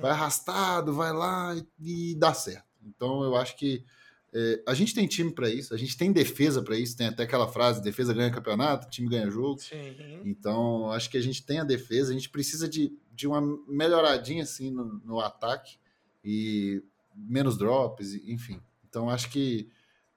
[0.00, 2.66] Vai arrastado, vai lá e, e dá certo.
[2.82, 3.84] Então eu acho que
[4.32, 7.22] é, a gente tem time para isso, a gente tem defesa para isso, tem até
[7.22, 9.60] aquela frase: defesa ganha campeonato, time ganha jogo.
[9.60, 10.20] Sim.
[10.24, 14.42] Então, acho que a gente tem a defesa, a gente precisa de, de uma melhoradinha
[14.42, 15.78] assim no, no ataque
[16.24, 16.82] e
[17.14, 18.60] menos drops, enfim.
[18.86, 19.70] Então, acho que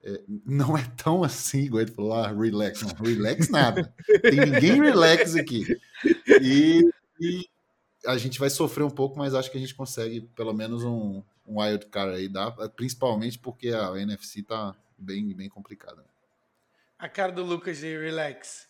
[0.03, 2.81] é, não é tão assim, igual ele falou, ah, relax.
[2.81, 3.93] Não, relax nada.
[4.21, 5.65] Tem ninguém relax aqui.
[6.41, 6.89] E,
[7.19, 7.45] e
[8.05, 11.21] a gente vai sofrer um pouco, mas acho que a gente consegue pelo menos um,
[11.47, 16.03] um wild card aí, dá, principalmente porque a NFC tá bem, bem complicada.
[16.97, 18.67] A cara do Lucas de relax.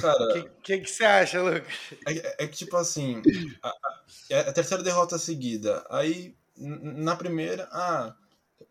[0.00, 0.40] Cara.
[0.40, 1.74] O que, que, você acha, Lucas?
[2.08, 3.22] É, é que, tipo assim,
[3.62, 5.84] a, a, é a, terceira derrota seguida.
[5.90, 8.16] Aí, na primeira, ah,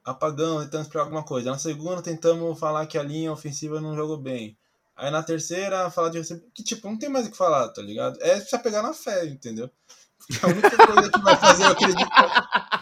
[0.03, 1.51] apagamos, tentamos esperar alguma coisa.
[1.51, 4.57] Na segunda, tentamos falar que a linha ofensiva não jogou bem.
[4.95, 6.21] Aí na terceira, falar de
[6.53, 8.17] que tipo, não tem mais o que falar, tá ligado?
[8.21, 9.69] É só pegar na fé, entendeu?
[10.41, 12.81] A única coisa que vai fazer eu acreditar.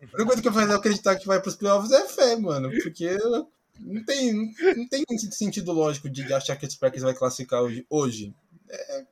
[0.00, 2.70] A única coisa que vai fazer eu acreditar que vai pros playoffs é fé, mano.
[2.82, 3.16] Porque
[3.80, 7.86] não tem, não tem sentido lógico de achar que os Packers vai classificar hoje.
[7.88, 8.34] hoje.
[8.68, 9.04] É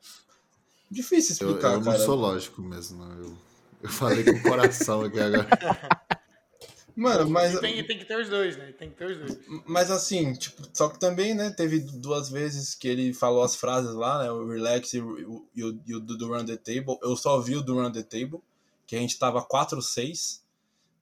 [0.91, 1.99] difícil explicar, eu, eu cara.
[1.99, 3.03] não sou lógico mesmo.
[3.05, 3.37] Eu,
[3.85, 5.47] eu falei com o coração aqui agora.
[6.97, 7.59] Mano, mas.
[7.59, 8.73] Tem, tem, que ter os dois, né?
[8.79, 9.39] Tem que ter os dois.
[9.67, 11.51] Mas assim, tipo, só que também, né?
[11.51, 14.31] Teve duas vezes que ele falou as frases lá, né?
[14.31, 16.97] O relax e o, e o, e o do Run the Table.
[17.03, 18.41] Eu só vi o do Run the Table,
[18.87, 20.41] que a gente tava 4-6,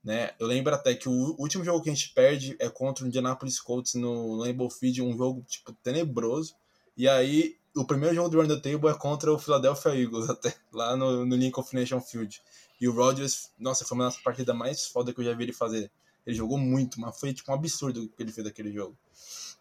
[0.02, 0.30] né?
[0.40, 3.60] Eu lembro até que o último jogo que a gente perde é contra o Indianapolis
[3.60, 6.54] Colts no Lambeau Field, um jogo, tipo, tenebroso.
[6.96, 10.54] E aí, o primeiro jogo do Run the Table é contra o Philadelphia Eagles, até,
[10.72, 12.40] lá no, no Lincoln Financial Field.
[12.82, 15.52] E o Rodgers, nossa, foi uma das partidas mais foda que eu já vi ele
[15.52, 15.88] fazer.
[16.26, 18.98] Ele jogou muito, mas foi tipo um absurdo o que ele fez daquele jogo.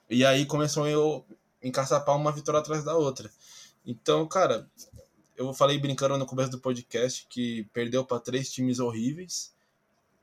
[0.09, 1.23] E aí começou eu
[1.61, 3.29] encaçapar uma vitória atrás da outra.
[3.85, 4.67] Então, cara,
[5.37, 9.53] eu falei brincando no começo do podcast que perdeu para três times horríveis.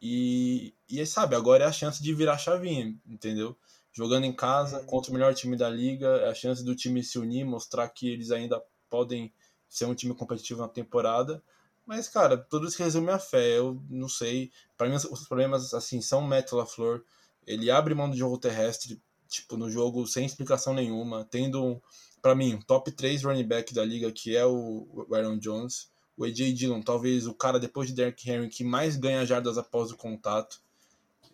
[0.03, 3.57] E, e sabe, agora é a chance de virar chavinha, entendeu?
[3.93, 7.17] Jogando em casa contra o melhor time da liga, é a chance do time se
[7.17, 9.33] unir, mostrar que eles ainda podem
[9.69, 11.41] ser um time competitivo na temporada.
[11.89, 13.57] Mas, cara, tudo isso resume a fé.
[13.57, 14.53] Eu não sei.
[14.77, 17.03] Para mim, os problemas, assim, são o Matt LaFleur.
[17.47, 21.25] Ele abre mão do jogo terrestre, tipo, no jogo sem explicação nenhuma.
[21.31, 21.81] Tendo,
[22.21, 25.91] para mim, um top 3 running back da liga, que é o Aaron Jones.
[26.15, 29.91] O AJ Dillon, talvez o cara depois de Derrick Henry que mais ganha jardas após
[29.91, 30.61] o contato.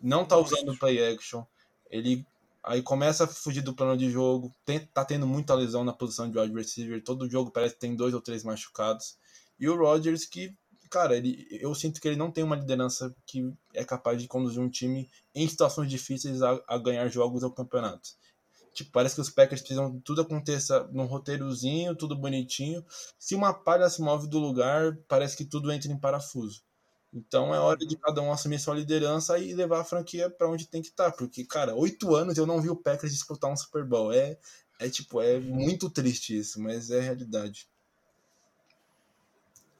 [0.01, 1.43] Não tá usando play action.
[1.91, 2.25] Ele
[2.63, 4.55] aí começa a fugir do plano de jogo.
[4.63, 7.03] Tem, tá tendo muita lesão na posição de wide receiver.
[7.03, 9.17] Todo jogo parece que tem dois ou três machucados.
[9.59, 10.53] E o Rodgers que,
[10.89, 14.61] cara, ele, eu sinto que ele não tem uma liderança que é capaz de conduzir
[14.61, 18.17] um time em situações difíceis a, a ganhar jogos ou campeonatos.
[18.73, 22.85] Tipo, parece que os Packers precisam que tudo aconteça num roteirozinho, tudo bonitinho.
[23.17, 26.61] Se uma palha se move do lugar, parece que tudo entra em parafuso.
[27.13, 30.67] Então é hora de cada um assumir sua liderança e levar a franquia para onde
[30.67, 31.11] tem que estar.
[31.11, 31.17] Tá.
[31.17, 34.11] Porque, cara, oito anos eu não vi o Packers disputar um Super Bowl.
[34.11, 34.37] É,
[34.81, 37.69] é tipo, é muito triste isso, mas é realidade.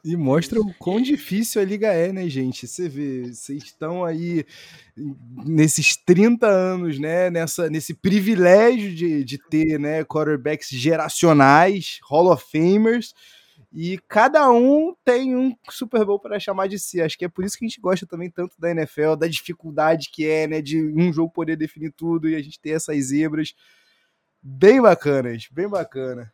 [0.07, 2.67] E mostra o quão difícil a liga é, né, gente?
[2.67, 4.45] Você vê, vocês estão aí
[4.95, 12.45] nesses 30 anos, né, nessa, nesse privilégio de, de ter, né, quarterbacks geracionais, Hall of
[12.51, 13.15] Famers,
[13.73, 17.01] e cada um tem um Super Bowl para chamar de si.
[17.01, 20.11] Acho que é por isso que a gente gosta também tanto da NFL, da dificuldade
[20.13, 23.55] que é, né, de um jogo poder definir tudo e a gente ter essas zebras
[24.39, 26.31] bem bacanas, bem bacana.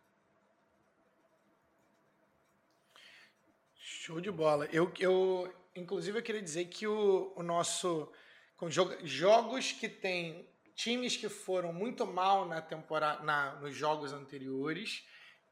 [4.03, 4.67] Show de bola.
[4.73, 8.11] Eu, eu inclusive, eu queria dizer que o, o nosso.
[8.57, 8.67] Com
[9.03, 15.03] jogos que tem times que foram muito mal na temporada, na, nos jogos anteriores,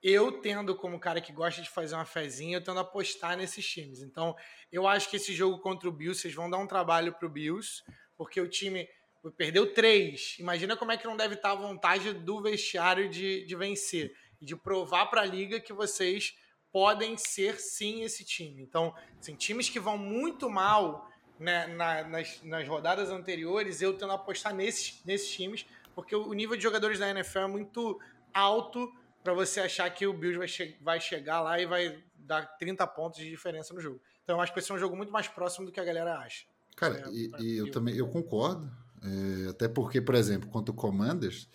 [0.02, 4.02] eu tendo como cara que gosta de fazer uma fezinha, eu tendo apostar nesses times.
[4.02, 4.36] Então,
[4.72, 7.84] eu acho que esse jogo contra o Bills, vocês vão dar um trabalho pro Bills,
[8.18, 8.90] porque o time
[9.38, 10.38] perdeu três.
[10.40, 14.12] Imagina como é que não deve estar a vontade do vestiário de, de vencer
[14.42, 16.34] e de provar para a liga que vocês
[16.72, 18.62] podem ser sim esse time.
[18.62, 21.10] Então, assim, times que vão muito mal,
[21.40, 25.66] né, na, nas, nas rodadas anteriores, eu tendo apostar nesses, nesses times,
[25.96, 28.00] porque o nível de jogadores da NFL é muito
[28.34, 28.92] alto
[29.24, 32.86] para você achar que o Bills vai, che vai chegar lá e vai dar 30
[32.88, 34.02] pontos de diferença no jogo.
[34.24, 36.20] Então eu acho que vai ser um jogo muito mais próximo do que a galera
[36.20, 36.46] acha.
[36.76, 38.72] Cara, é, e, e eu também eu concordo.
[39.02, 41.50] É, até porque, por exemplo, quanto o Commanders,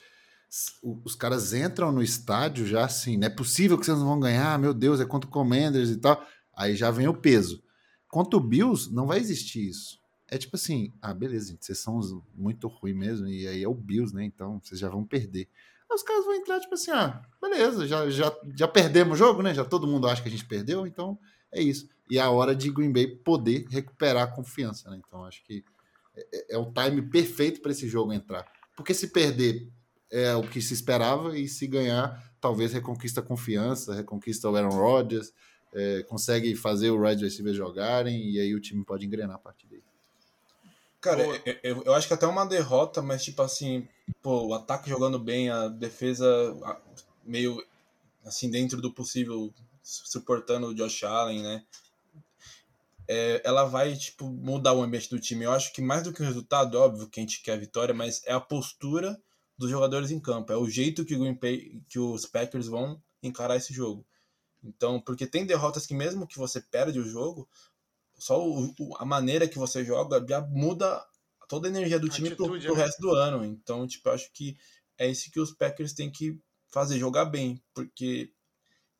[0.82, 4.58] os caras entram no estádio já assim, não é possível que vocês não vão ganhar,
[4.58, 6.24] meu Deus, é contra o Commanders e tal.
[6.54, 7.62] Aí já vem o peso.
[8.08, 9.98] Quanto o Bills, não vai existir isso.
[10.28, 12.00] É tipo assim, ah, beleza, gente, vocês são
[12.34, 14.24] muito ruins mesmo, e aí é o Bills, né?
[14.24, 15.48] Então vocês já vão perder.
[15.90, 19.42] Aí os caras vão entrar, tipo assim, ah, beleza, já, já, já perdemos o jogo,
[19.42, 19.52] né?
[19.52, 21.18] Já todo mundo acha que a gente perdeu, então
[21.52, 21.88] é isso.
[22.08, 25.00] E é a hora de Green Bay poder recuperar a confiança, né?
[25.04, 25.64] Então acho que
[26.16, 28.46] é, é, é o time perfeito para esse jogo entrar.
[28.76, 29.68] Porque se perder
[30.10, 34.76] é o que se esperava, e se ganhar, talvez reconquista a confiança, reconquista o Aaron
[34.76, 35.32] Rodgers,
[35.72, 39.66] é, consegue fazer o wide receiver jogarem, e aí o time pode engrenar a partir
[39.66, 39.82] daí.
[41.00, 43.86] Cara, eu, eu, eu, acho que até uma derrota, mas tipo assim,
[44.22, 46.26] pô, o ataque jogando bem, a defesa
[47.22, 47.62] meio
[48.24, 49.52] assim dentro do possível,
[49.82, 51.62] suportando o Josh Allen, né?
[53.06, 55.44] É, ela vai tipo mudar o ambiente do time.
[55.44, 57.94] Eu acho que mais do que o resultado, óbvio que a gente quer a vitória,
[57.94, 59.20] mas é a postura
[59.56, 63.00] dos jogadores em campo, é o jeito que, o Green Bay, que os Packers vão
[63.22, 64.06] encarar esse jogo.
[64.62, 67.48] Então, porque tem derrotas que mesmo que você perde o jogo,
[68.18, 71.04] só o, a maneira que você joga já muda
[71.48, 72.84] toda a energia do time Atitude, pro, pro né?
[72.84, 73.44] resto do ano.
[73.44, 74.56] Então, tipo, eu acho que
[74.98, 78.32] é isso que os Packers têm que fazer, jogar bem, porque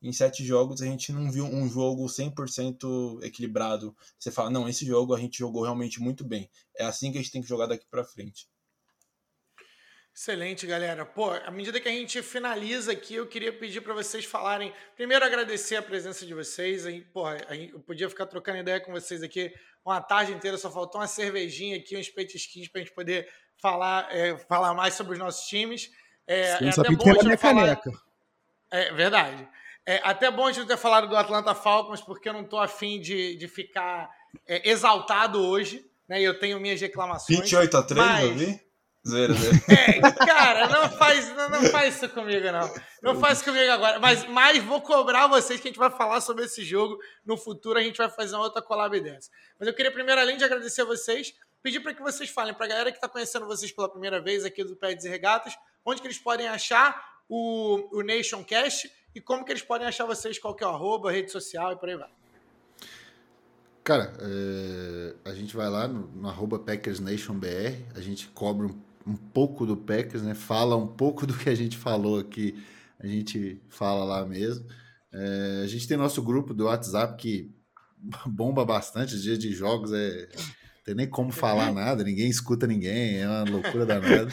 [0.01, 3.95] em sete jogos a gente não viu um jogo 100% equilibrado.
[4.19, 6.49] Você fala, não, esse jogo a gente jogou realmente muito bem.
[6.77, 8.47] É assim que a gente tem que jogar daqui para frente.
[10.15, 11.05] Excelente, galera.
[11.05, 14.73] Pô, à medida que a gente finaliza aqui, eu queria pedir para vocês falarem.
[14.95, 16.85] Primeiro, agradecer a presença de vocês.
[16.85, 21.01] Aí, porra, eu podia ficar trocando ideia com vocês aqui uma tarde inteira, só faltou
[21.01, 23.29] uma cervejinha aqui, uns petisquinhos para a gente poder
[23.61, 25.91] falar, é, falar mais sobre os nossos times.
[26.25, 27.75] É, Sim, é até bom a falar...
[27.75, 27.91] caneca.
[28.71, 29.47] É verdade.
[29.85, 33.01] É até bom a gente ter falado do Atlanta Falcons, porque eu não estou afim
[33.01, 34.09] de, de ficar
[34.47, 35.85] é, exaltado hoje.
[36.07, 36.21] Né?
[36.21, 37.37] Eu tenho minhas reclamações.
[37.37, 38.23] 28 a 3, mas...
[38.23, 38.64] eu vi?
[39.07, 39.55] Zero, zero.
[39.69, 42.73] É, cara, não faz, não, não, faz isso comigo, não.
[43.03, 43.99] Não faz isso comigo agora.
[43.99, 46.97] Mas, mas vou cobrar vocês que a gente vai falar sobre esse jogo.
[47.23, 49.29] No futuro a gente vai fazer uma outra collab dessa.
[49.59, 52.65] Mas eu queria primeiro, além de agradecer a vocês, pedir para que vocês falem para
[52.65, 55.55] a galera que está conhecendo vocês pela primeira vez aqui do Pets e Regatas,
[55.85, 56.99] onde que eles podem achar
[57.29, 61.11] o, o Nationcast e como que eles podem achar vocês, qual que é o arroba,
[61.11, 62.09] rede social e por aí vai.
[63.83, 69.15] Cara, é, a gente vai lá no, no arroba PackersNationBR, a gente cobra um um
[69.15, 70.33] pouco do Packers, né?
[70.33, 72.63] Fala um pouco do que a gente falou aqui,
[72.99, 74.65] a gente fala lá mesmo.
[75.11, 77.51] É, a gente tem nosso grupo do WhatsApp que
[78.25, 80.27] bomba bastante, dia de jogos é
[80.85, 84.31] tem nem como falar nada, ninguém escuta ninguém, é uma loucura danada.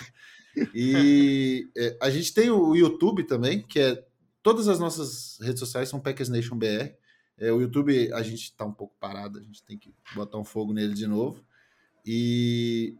[0.74, 4.04] E é, a gente tem o YouTube também, que é
[4.42, 6.92] todas as nossas redes sociais são Packers Nation BR.
[7.38, 10.44] É, o YouTube a gente está um pouco parado, a gente tem que botar um
[10.44, 11.42] fogo nele de novo.
[12.04, 12.96] E,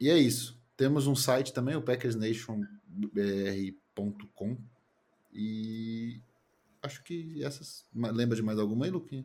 [0.00, 0.57] e é isso.
[0.78, 4.56] Temos um site também, o packersnationbr.com.
[5.34, 6.20] E
[6.80, 7.84] acho que essas.
[7.92, 9.24] Lembra de mais alguma aí, Luquinha?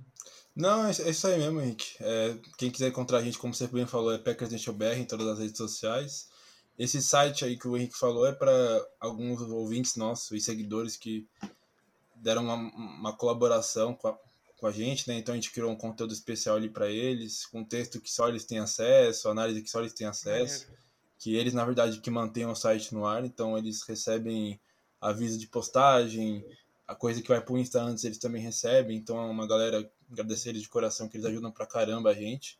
[0.56, 1.96] Não, é, é isso aí mesmo, Henrique.
[2.00, 5.06] É, quem quiser encontrar a gente, como você bem falou, é Packers Nation BR em
[5.06, 6.28] todas as redes sociais.
[6.78, 11.28] Esse site aí que o Henrique falou é para alguns ouvintes nossos e seguidores que
[12.16, 14.18] deram uma, uma colaboração com a,
[14.58, 15.20] com a gente, né?
[15.20, 18.44] Então a gente criou um conteúdo especial ali para eles, com texto que só eles
[18.44, 20.66] têm acesso, análise que só eles têm acesso.
[20.80, 20.84] É
[21.24, 24.60] que eles, na verdade, que mantêm o site no ar, então eles recebem
[25.00, 26.46] aviso de postagem,
[26.86, 30.50] a coisa que vai pro Insta antes eles também recebem, então é uma galera, agradecer
[30.50, 32.60] eles de coração que eles ajudam pra caramba a gente.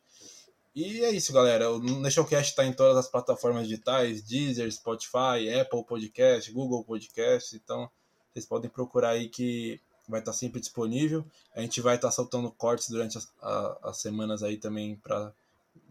[0.74, 1.70] E é isso, galera.
[1.70, 7.54] O Nationcast está em todas as plataformas digitais: Deezer, Spotify, Apple Podcast, Google Podcast.
[7.54, 7.88] Então,
[8.32, 9.78] vocês podem procurar aí que
[10.08, 11.24] vai estar sempre disponível.
[11.54, 15.32] A gente vai estar soltando cortes durante as, a, as semanas aí também para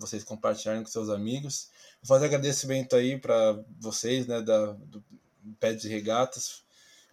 [0.08, 1.70] vocês compartilharem com seus amigos.
[2.02, 5.04] Vou fazer agradecimento aí para vocês, né, da, do
[5.60, 6.64] Peds e Regatas.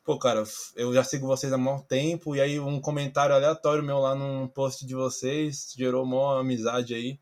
[0.05, 0.43] Pô, cara,
[0.75, 4.49] eu já sigo vocês há muito tempo, e aí um comentário aleatório meu lá num
[4.49, 7.19] post de vocês gerou uma amizade aí.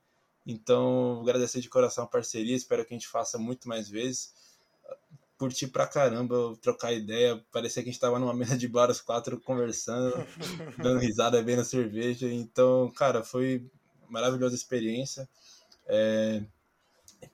[0.46, 4.32] Então, agradecer de coração a parceria, espero que a gente faça muito mais vezes.
[5.36, 9.00] Curti pra caramba trocar ideia, parecia que a gente tava numa mesa de bar, os
[9.00, 10.14] quatro conversando,
[10.78, 12.32] dando risada, bebendo cerveja.
[12.32, 13.70] Então, cara, foi
[14.08, 15.28] maravilhosa experiência.
[15.88, 16.42] É,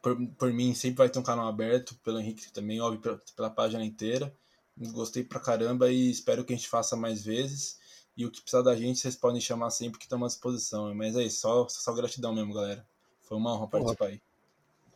[0.00, 3.50] por, por mim, sempre vai ter um canal aberto, pelo Henrique também, óbvio, pela, pela
[3.50, 4.34] página inteira.
[4.76, 7.78] Gostei pra caramba e espero que a gente faça mais vezes.
[8.16, 10.94] E o que precisar da gente, vocês podem chamar sempre que estamos à disposição.
[10.94, 12.86] Mas é isso, só, só gratidão mesmo, galera.
[13.22, 14.20] Foi uma honra participar aí.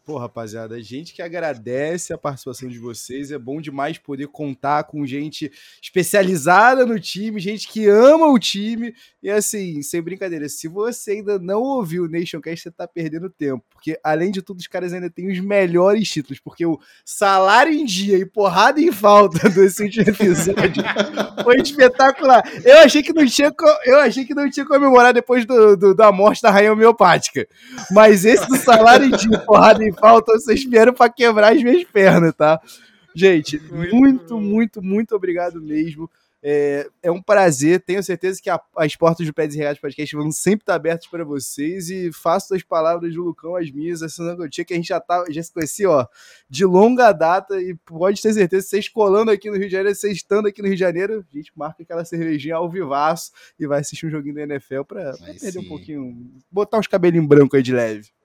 [0.09, 3.31] Pô, rapaziada, a gente que agradece a participação de vocês.
[3.31, 5.53] É bom demais poder contar com gente
[5.83, 8.95] especializada no time, gente que ama o time.
[9.23, 13.63] E assim, sem brincadeira, se você ainda não ouviu o Nationcast, você tá perdendo tempo.
[13.69, 16.41] Porque, além de tudo, os caras ainda têm os melhores títulos.
[16.41, 20.83] Porque o salário em dia e porrada em falta desse último episódio
[21.45, 22.43] foi espetacular.
[22.65, 23.53] Eu achei que não tinha,
[23.85, 27.47] eu achei que não tinha comemorar depois do, do, da morte da rainha homeopática.
[27.91, 31.85] Mas esse do salário em dia, porrada em falta, vocês vieram para quebrar as minhas
[31.85, 32.61] pernas, tá?
[33.15, 36.09] Gente, muito, muito, muito obrigado mesmo.
[36.41, 40.15] É, é, um prazer, tenho certeza que a, as portas do Pés e Regatas Podcast
[40.15, 44.49] vão sempre estar abertas para vocês e faço as palavras do Lucão as minhas, que
[44.49, 46.07] tinha que a gente já, tá, já se conhecia ó,
[46.49, 50.17] de longa data e pode ter certeza, vocês colando aqui no Rio de Janeiro, vocês
[50.17, 53.81] estando aqui no Rio de Janeiro, a gente marca aquela cervejinha ao vivaço e vai
[53.81, 55.59] assistir um joguinho da NFL para perder sim.
[55.59, 58.18] um pouquinho, botar uns cabelinhos brancos aí de leve.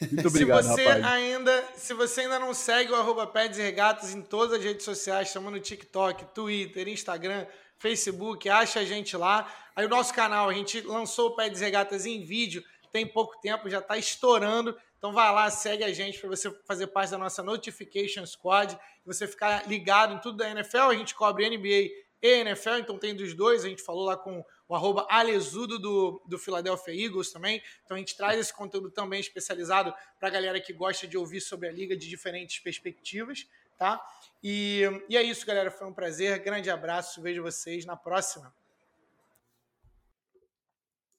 [0.00, 1.04] Muito obrigado, se você rapaz.
[1.04, 5.28] ainda, se você ainda não segue o arroba e Regatas em todas as redes sociais,
[5.28, 7.46] estamos no TikTok, Twitter, Instagram,
[7.78, 9.52] Facebook, acha a gente lá.
[9.74, 12.62] Aí o nosso canal, a gente lançou o Peds e Regatas em vídeo,
[12.92, 14.76] tem pouco tempo, já está estourando.
[14.98, 19.26] Então vai lá, segue a gente para você fazer parte da nossa Notification Squad, você
[19.26, 20.90] ficar ligado em tudo da NFL.
[20.90, 21.90] A gente cobre NBA
[22.22, 23.64] e NFL, então tem dos dois.
[23.64, 27.62] A gente falou lá com o arroba Alesudo do, do Philadelphia Eagles também.
[27.84, 31.42] Então a gente traz esse conteúdo também especializado para a galera que gosta de ouvir
[31.42, 33.46] sobre a liga de diferentes perspectivas,
[33.76, 34.02] tá?
[34.42, 34.80] E,
[35.10, 35.70] e é isso, galera.
[35.70, 36.38] Foi um prazer.
[36.38, 37.20] Grande abraço.
[37.20, 38.54] Vejo vocês na próxima.